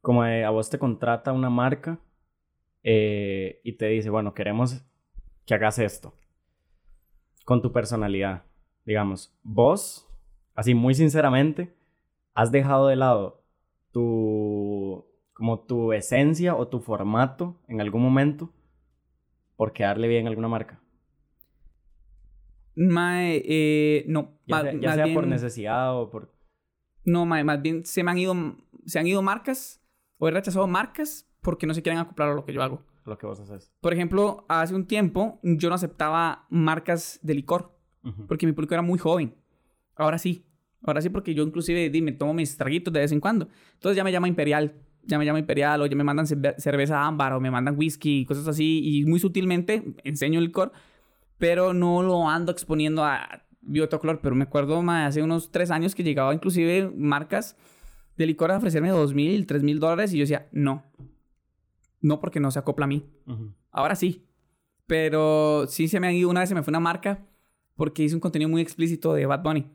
[0.00, 1.98] Como de, a vos te contrata una marca
[2.84, 4.80] eh, y te dice, bueno, queremos
[5.46, 6.14] que hagas esto.
[7.44, 8.44] Con tu personalidad.
[8.86, 10.08] Digamos, vos,
[10.54, 11.74] así muy sinceramente,
[12.32, 13.42] has dejado de lado
[13.90, 18.52] tu como tu esencia o tu formato en algún momento
[19.56, 20.80] por quedarle bien a alguna marca?
[22.80, 24.38] Mae, eh, no.
[24.46, 26.32] Ya, sea, ya sea por necesidad o por...
[27.04, 28.34] No, mae, más bien se me han ido,
[28.86, 29.82] se han ido marcas
[30.16, 32.82] o he rechazado marcas porque no se quieren acoplar a lo que yo hago.
[33.04, 33.70] Lo que vos haces.
[33.80, 37.76] Por ejemplo, hace un tiempo yo no aceptaba marcas de licor
[38.26, 39.34] porque mi público era muy joven.
[39.94, 40.46] Ahora sí.
[40.82, 43.48] Ahora sí porque yo inclusive me tomo mis traguitos de vez en cuando.
[43.74, 44.74] Entonces ya me llama Imperial.
[45.02, 48.48] Ya me llama Imperial o ya me mandan cerveza ámbar o me mandan whisky, cosas
[48.48, 48.80] así.
[48.82, 50.72] Y muy sutilmente enseño el licor
[51.40, 54.20] pero no lo ando exponiendo a Biotocolor.
[54.20, 57.56] Pero me acuerdo más hace unos tres años que llegaba inclusive marcas
[58.16, 60.84] de licor a ofrecerme dos mil, tres mil dólares y yo decía, no.
[62.00, 63.10] No porque no se acopla a mí.
[63.72, 64.28] Ahora sí.
[64.86, 67.26] Pero sí se me han ido, una vez se me fue una marca
[67.74, 69.66] porque hice un contenido muy explícito de Bad Bunny.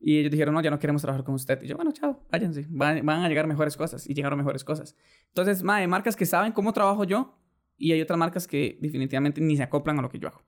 [0.00, 1.60] Y ellos dijeron, no, ya no queremos trabajar con usted.
[1.62, 2.66] Y yo, bueno, chao, váyanse.
[2.70, 4.08] Van, a llegar mejores cosas.
[4.08, 4.94] Y llegaron mejores cosas.
[5.28, 7.36] Entonces, hay marcas que saben cómo trabajo yo.
[7.76, 10.44] Y hay otras marcas que definitivamente ni se acoplan a lo que yo hago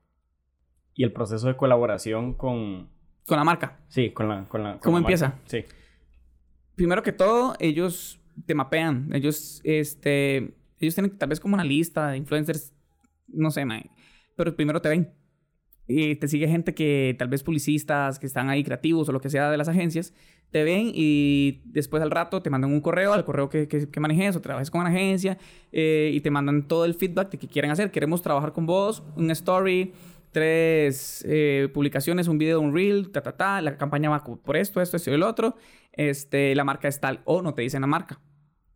[0.93, 2.89] y el proceso de colaboración con...
[3.25, 3.79] Con la marca.
[3.87, 4.45] Sí, con la...
[4.45, 5.39] Con la ¿Cómo empieza?
[5.45, 5.63] Sí.
[6.75, 9.09] Primero que todo, ellos te mapean.
[9.13, 10.55] Ellos, este...
[10.79, 12.73] Ellos tienen tal vez como una lista de influencers,
[13.27, 13.63] no sé,
[14.35, 15.13] pero primero te ven.
[15.87, 19.29] Y te sigue gente que tal vez publicistas, que están ahí creativos o lo que
[19.29, 20.13] sea de las agencias,
[20.51, 24.35] te ven y después al rato te mandan un correo, al correo que, que, manejes
[24.35, 25.37] o trabajes con una agencia
[25.71, 27.91] eh, y te mandan todo el feedback de que quieren hacer.
[27.91, 29.93] Queremos trabajar con vos, un story,
[30.31, 34.81] tres eh, publicaciones, un video, un reel, ta, ta, ta, la campaña va por esto,
[34.81, 35.55] esto, esto y el otro,
[35.91, 38.19] este, la marca es tal, o no te dicen la marca.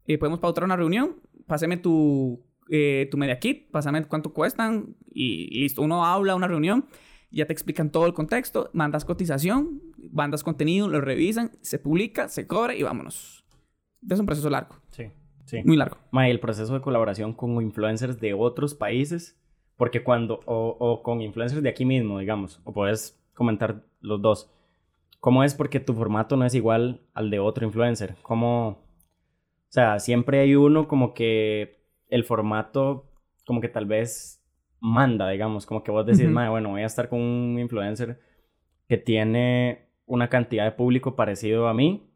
[0.05, 5.59] Y podemos pautar una reunión, pásame tu, eh, tu media kit, pásame cuánto cuestan y
[5.59, 6.85] listo, uno habla una reunión,
[7.31, 9.81] ya te explican todo el contexto, mandas cotización,
[10.11, 13.45] mandas contenido, lo revisan, se publica, se cobra y vámonos.
[14.07, 14.75] Es un proceso largo.
[14.91, 15.05] Sí,
[15.45, 15.61] sí.
[15.65, 15.97] Muy largo.
[16.11, 19.37] Ma, el proceso de colaboración con influencers de otros países
[19.77, 24.49] porque cuando, o, o, con influencers de aquí mismo, digamos, o puedes comentar los dos.
[25.19, 28.15] ¿Cómo es porque tu formato no es igual al de otro influencer?
[28.21, 28.77] ¿Cómo, o
[29.69, 33.11] sea, siempre hay uno como que el formato,
[33.45, 34.41] como que tal vez
[34.79, 38.19] manda, digamos, como que vos decís, bueno, voy a estar con un influencer
[38.87, 42.07] que tiene una cantidad de público parecido a mí,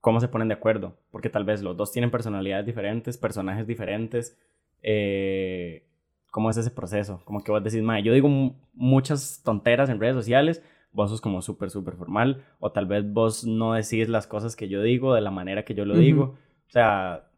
[0.00, 0.98] ¿cómo se ponen de acuerdo?
[1.10, 4.38] Porque tal vez los dos tienen personalidades diferentes, personajes diferentes,
[4.82, 5.87] eh,
[6.30, 7.20] cómo es ese proceso.
[7.24, 8.28] Como que vos decís, mae, yo digo
[8.74, 10.62] muchas tonteras en redes sociales,
[10.92, 14.68] vos sos como súper, súper formal, o tal vez vos no decís las cosas que
[14.68, 16.36] yo digo de la manera que yo lo digo.
[16.66, 17.30] O sea,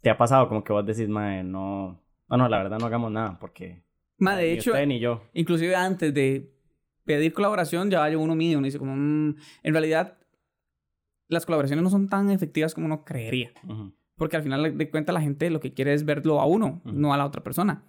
[0.00, 3.10] ¿te ha pasado como que vos decís, mae, no, no, no, la verdad no hagamos
[3.10, 3.84] nada porque...
[4.18, 5.22] Mae, de hecho, usted, ni yo.
[5.34, 6.50] inclusive antes de
[7.04, 10.18] pedir colaboración ya hay uno mío, uno dice como, mm", en realidad
[11.28, 13.52] las colaboraciones no son tan efectivas como uno creería.
[14.16, 17.12] Porque al final de cuentas la gente lo que quiere es verlo a uno, no
[17.12, 17.84] a la otra persona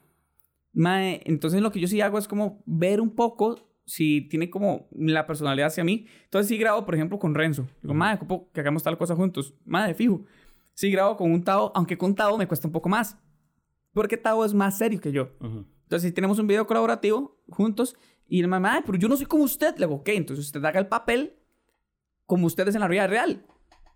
[0.73, 5.25] entonces lo que yo sí hago es como ver un poco si tiene como la
[5.25, 6.05] personalidad hacia mí.
[6.25, 7.67] Entonces sí grabo, por ejemplo, con Renzo.
[7.81, 8.19] Digo, madre,
[8.53, 9.55] que hagamos tal cosa juntos.
[9.65, 10.25] Madre, fijo.
[10.73, 13.17] Sí grabo con un Tao, aunque con Tao me cuesta un poco más.
[13.93, 15.29] Porque Tao es más serio que yo.
[15.41, 17.95] Entonces si tenemos un video colaborativo juntos
[18.27, 19.75] y el mamá, pero yo no soy como usted.
[19.77, 21.39] Le digo, ok, entonces usted haga el papel
[22.25, 23.45] como ustedes en la vida real.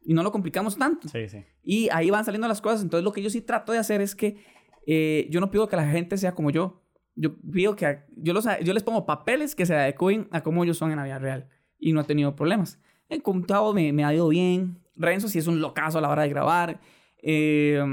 [0.03, 1.09] Y no lo complicamos tanto.
[1.09, 1.43] Sí, sí.
[1.63, 2.81] Y ahí van saliendo las cosas.
[2.81, 4.43] Entonces lo que yo sí trato de hacer es que
[4.85, 6.81] eh, yo no pido que la gente sea como yo.
[7.15, 10.77] Yo pido que yo, los, yo les pongo papeles que se adecuen a cómo ellos
[10.77, 11.47] son en la vida real.
[11.77, 12.79] Y no he tenido problemas.
[13.09, 14.79] El contado me, me ha ido bien.
[14.95, 16.79] Renzo sí es un locazo a la hora de grabar.
[17.17, 17.83] Eh,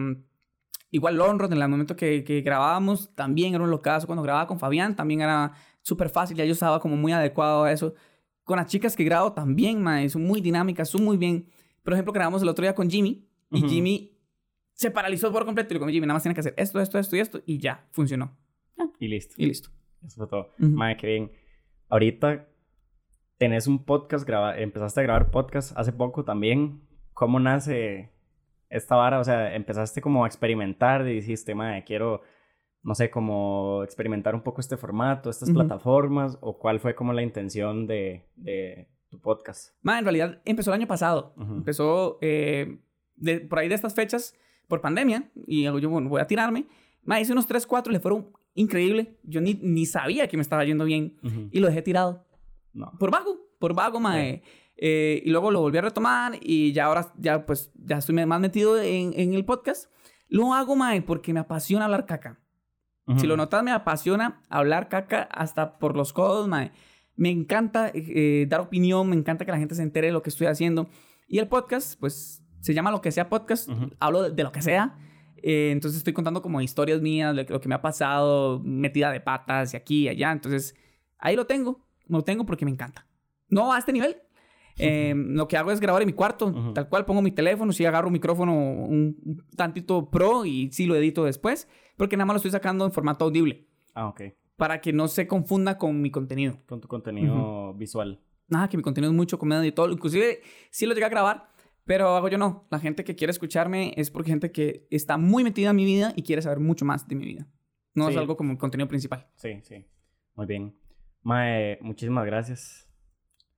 [0.90, 4.06] igual Lonron, en el momento que, que, grabábamos, también era un locazo.
[4.06, 6.36] Cuando grababa con Fabián, también era súper fácil.
[6.36, 7.94] Ya yo estaba como muy adecuado a eso.
[8.44, 11.46] Con las chicas que grabo también, son muy dinámicas, son muy bien
[11.82, 13.68] Por ejemplo, grabamos el otro día con Jimmy y Ujú.
[13.68, 14.17] Jimmy
[14.78, 17.00] se paralizó por completo y le digo, Jimmy, nada más tiene que hacer esto, esto,
[17.00, 18.36] esto y esto y ya, funcionó.
[19.00, 19.34] Y listo.
[19.36, 19.70] Y listo.
[20.06, 20.52] Eso fue todo.
[20.60, 20.68] Ujú.
[20.70, 21.32] Mae, qué bien.
[21.88, 22.46] Ahorita
[23.38, 26.80] tenés un podcast, graba empezaste a grabar podcast hace poco también.
[27.12, 28.12] ¿Cómo nace
[28.70, 29.18] esta vara?
[29.18, 32.22] O sea, empezaste como a experimentar y dijiste, mae, quiero,
[32.84, 35.58] no sé, como experimentar un poco este formato, estas Ujú.
[35.58, 39.74] plataformas, o cuál fue como la intención de, de tu podcast.
[39.82, 41.34] Ma, en realidad empezó el año pasado.
[41.36, 41.54] Ujú.
[41.54, 42.78] Empezó eh,
[43.16, 44.38] de, por ahí de estas fechas
[44.68, 46.66] por pandemia y yo, bueno, voy a tirarme.
[47.02, 49.18] Ma, hice unos 3, 4, le fueron increíble.
[49.22, 51.16] Yo ni, ni sabía que me estaba yendo bien
[51.50, 52.26] y lo dejé tirado.
[52.72, 52.92] No.
[52.98, 54.42] Por vago, por vago, mae.
[54.76, 58.40] Eh, y luego lo volví a retomar y ya ahora, ya pues, ya estoy más
[58.40, 59.90] metido en, en el podcast.
[60.28, 62.38] Lo hago, mae, porque me apasiona hablar caca.
[63.16, 66.72] Si lo notas, me apasiona hablar caca hasta por los codos, mae.
[67.16, 70.28] Me encanta eh, dar opinión, me encanta que la gente se entere de lo que
[70.28, 70.90] estoy haciendo.
[71.26, 73.68] Y el podcast, pues, se llama Lo que sea podcast.
[73.68, 73.90] Ujú.
[74.00, 74.96] Hablo de, de lo que sea.
[75.42, 79.20] Eh, entonces estoy contando como historias mías, de lo que me ha pasado, metida de
[79.20, 80.32] patas y aquí y allá.
[80.32, 80.74] Entonces,
[81.18, 81.86] ahí lo tengo.
[82.06, 83.06] Lo tengo porque me encanta.
[83.48, 84.16] No a este nivel.
[84.80, 86.72] Eh, lo que hago es grabar en mi cuarto, Ujú.
[86.72, 90.86] tal cual pongo mi teléfono, sí agarro un micrófono un, un tantito pro y sí
[90.86, 94.20] lo edito después, porque nada más lo estoy sacando en formato audible Ah, ok.
[94.56, 96.58] para que no se confunda con mi contenido.
[96.68, 98.20] Con tu contenido visual.
[98.46, 99.90] Nada, que mi contenido es mucho comedia y todo.
[99.90, 101.48] Inclusive sí lo llegué a grabar,
[101.88, 102.68] pero hago yo no.
[102.70, 106.12] La gente que quiere escucharme es porque gente que está muy metida en mi vida
[106.14, 107.48] y quiere saber mucho más de mi vida.
[107.94, 109.26] No es algo como el contenido principal.
[109.34, 109.84] Sí, sí.
[110.36, 110.76] Muy bien.
[111.22, 112.84] Mae, muchísimas gracias.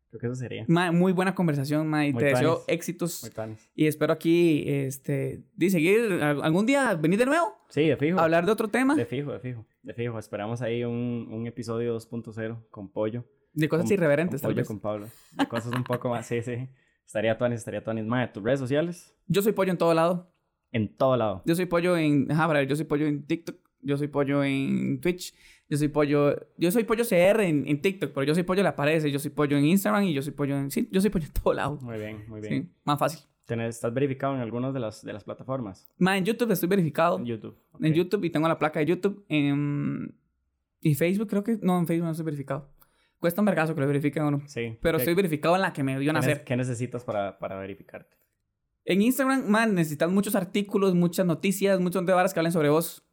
[0.09, 0.65] Creo que eso sería.
[0.67, 3.23] Ma, muy buena conversación, ma, y Muy te deseo éxitos.
[3.23, 3.71] Muy tanis.
[3.77, 8.19] Y espero aquí, este, de seguir al- algún día, venir de nuevo, Sí, de fijo.
[8.19, 9.67] hablar de otro tema, De fijo, de fijo.
[9.83, 10.19] De fijo.
[10.19, 13.25] Esperamos ahí un, un episodio 2.0 con pollo.
[13.53, 14.67] de cosas con- irreverentes, con tal pollo vez.
[14.69, 15.09] con Pablo.
[15.37, 16.27] De cosas un poco más.
[16.27, 16.69] Sí, sí.
[17.11, 18.07] Estaría tuanis, estaría tuanis.
[18.07, 19.13] Mae, tus redes sociales.
[19.27, 20.31] Yo soy pollo en todo lado.
[20.71, 21.43] En todo lado.
[21.45, 25.01] Yo soy pollo en, ajá, brother, yo soy pollo en TikTok, yo soy pollo en
[25.01, 25.35] Twitch,
[25.69, 28.69] yo soy pollo, yo soy pollo CR en, en TikTok, pero yo soy pollo le
[28.69, 31.27] aparece, yo soy pollo en Instagram y yo soy pollo en, sí, yo soy pollo
[31.27, 31.79] en todo lado.
[31.83, 32.63] Muy bien, muy bien.
[32.63, 33.23] Sí, más fácil.
[33.49, 35.89] ¿Tenés- ¿Estás verificado en algunas de las, de las plataformas?
[35.99, 37.19] Ma, en YouTube estoy verificado.
[37.19, 37.57] En YouTube.
[37.81, 37.93] En.
[37.93, 39.25] YouTube y tengo la placa de YouTube.
[39.29, 40.15] En...
[40.81, 41.59] Y Facebook creo que...
[41.61, 42.69] No, en Facebook no estoy verificado.
[43.21, 44.43] Cuesta un vergazo que lo verifiquen o no.
[44.49, 44.77] Sí.
[44.83, 46.45] Pero ¿Qué- estoy verificado en la que me vio ¿qué, nacer.
[46.45, 48.17] ¿Qué necesitas para, para verificarte?
[48.87, 53.07] En Instagram, man, necesitas muchos artículos, muchas noticias, muchos de varas que hablen sobre vos.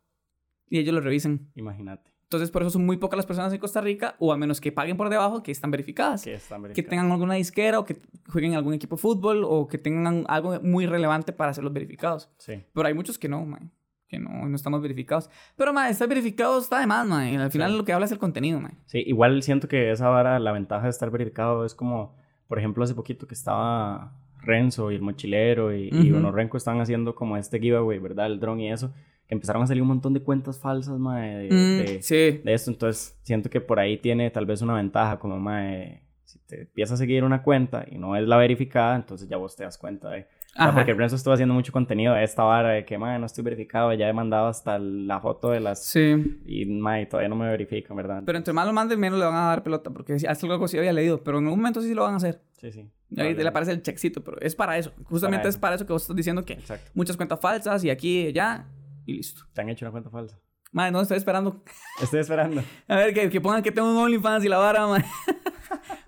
[0.70, 1.52] Y ellos lo revisen.
[1.56, 2.14] Imagínate.
[2.24, 4.72] Entonces, por eso son muy pocas las personas en Costa Rica, o a menos que
[4.74, 6.24] paguen por debajo, que están verificadas.
[6.24, 6.90] Que están Que verificados.
[6.90, 10.60] tengan alguna disquera, o que jueguen en algún equipo de fútbol, o que tengan algo
[10.62, 12.30] muy relevante para hacerlos verificados.
[12.38, 12.64] Sí.
[12.74, 13.72] Pero hay muchos que no, man.
[14.08, 15.30] Que no, no estamos verificados.
[15.58, 17.36] Pero, man, estar verificado está de más, man.
[17.40, 17.78] Al final Sí.
[17.78, 18.78] lo que habla es el contenido, man.
[18.86, 22.16] Sí, igual siento que esa vara, la ventaja de estar verificado es como,
[22.48, 26.20] por ejemplo, hace poquito que estaba Renzo y el mochilero y, y Ujú.
[26.20, 28.28] Uno Renko estaban haciendo como este giveaway, ¿verdad?
[28.28, 28.94] El dron y eso,
[29.28, 32.40] que empezaron a salir un montón de cuentas falsas, mae, de, Mm, de, sí.
[32.46, 32.72] de esto.
[32.72, 36.94] Entonces, siento que por ahí tiene tal vez una ventaja, como, mae, si te empiezas
[36.94, 40.10] a seguir una cuenta y no es la verificada, entonces ya vos te das cuenta
[40.12, 40.28] de...
[40.58, 40.74] Ajá.
[40.76, 43.94] porque Renzo estuvo haciendo mucho contenido de esta vara de que, mae, no estoy verificado,
[43.94, 45.84] ya he mandado hasta la foto de las...
[45.84, 46.40] Sí.
[46.46, 48.24] Y, mae, todavía no me verifican, ¿verdad?
[48.26, 49.90] Pero entre más lo manden, menos le van a dar pelota.
[49.92, 51.24] Porque hasta algo sí había leído.
[51.24, 52.42] Pero en algún momento sí lo van a hacer.
[52.60, 52.80] Sí, sí.
[52.80, 53.44] Ahí Probablemente.
[53.44, 54.24] le aparece el checkcito.
[54.24, 54.92] Pero es para eso.
[55.06, 56.92] Justamente Para es para eso que vos estás diciendo que Exacto.
[56.94, 58.66] muchas cuentas falsas y aquí y allá.
[59.06, 59.44] Y listo.
[59.54, 60.40] Te han hecho una cuenta falsa.
[60.72, 61.64] Madre, no estoy esperando.
[62.02, 62.62] Estoy esperando.
[62.88, 65.06] A ver, que, que pongan que tengo un OnlyFans y la vara, madre.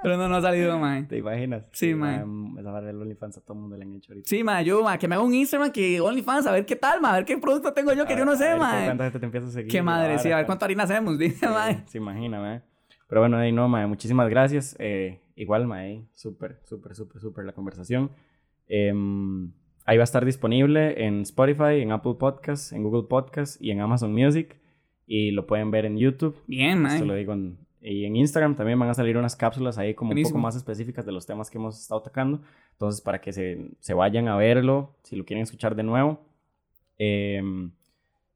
[0.02, 1.04] Pero no, no ha salido, madre.
[1.04, 1.64] ¿Te imaginas?
[1.74, 2.24] Sí, mae.
[2.26, 4.30] mae, Esa vara del OnlyFans a todo el mundo le han hecho ahorita.
[4.30, 7.02] Sí, madre, yo, madre, que me haga un Instagram, que OnlyFans, a ver qué tal,
[7.02, 7.16] madre.
[7.16, 8.86] A ver qué producto tengo yo que A yo no sé, madre.
[8.86, 9.72] ¿Cuánta gente te empieza a seguir?
[9.72, 11.84] Qué madre, sí, a ver cuánta harina hacemos, dice, Sí, madre.
[11.88, 12.62] Se imagina, mae.
[13.08, 13.88] Pero bueno, ahí no, mae.
[13.88, 14.76] Muchísimas gracias.
[14.80, 16.06] Eh, igual, mae.
[16.14, 18.12] Súper, súper, súper, súper la conversación.
[18.68, 19.52] Em,
[19.86, 23.82] ahí va a estar disponible en Spotify, en Apple Podcasts, en Google Podcasts y en
[23.82, 24.56] Amazon Music.
[25.08, 26.38] Y lo pueden ver en YouTube.
[26.47, 27.20] Bien, Esto lo madre.
[27.20, 30.36] digo en- y en Instagram también van a salir unas cápsulas ahí como un Buenísimo.
[30.36, 32.41] poco más específicas de los temas que hemos estado tocando.
[32.71, 36.19] Entonces, para que se, se vayan a verlo, si lo quieren escuchar de nuevo.
[36.97, 37.71] Em,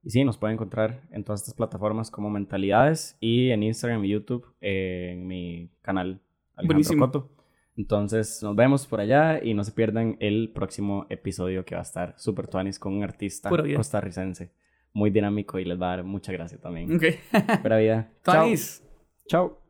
[0.03, 4.09] y sí, nos pueden encontrar en todas estas plataformas como Mentalidades y en Instagram y
[4.09, 6.21] YouTube eh, en mi canal
[6.55, 7.05] Alejandro Buenísimo.
[7.05, 7.29] Coto.
[7.75, 11.83] Entonces, nos vemos por allá y no se pierdan el próximo episodio que va a
[11.83, 14.51] estar super tuanis con un artista costarricense
[14.93, 16.95] muy dinámico y les va a dar mucha gracia también.
[16.95, 17.03] Ok.
[17.61, 18.11] Pura vida.
[18.23, 18.77] Tuanis.
[18.77, 18.82] Chao.
[19.30, 19.62] Ciao.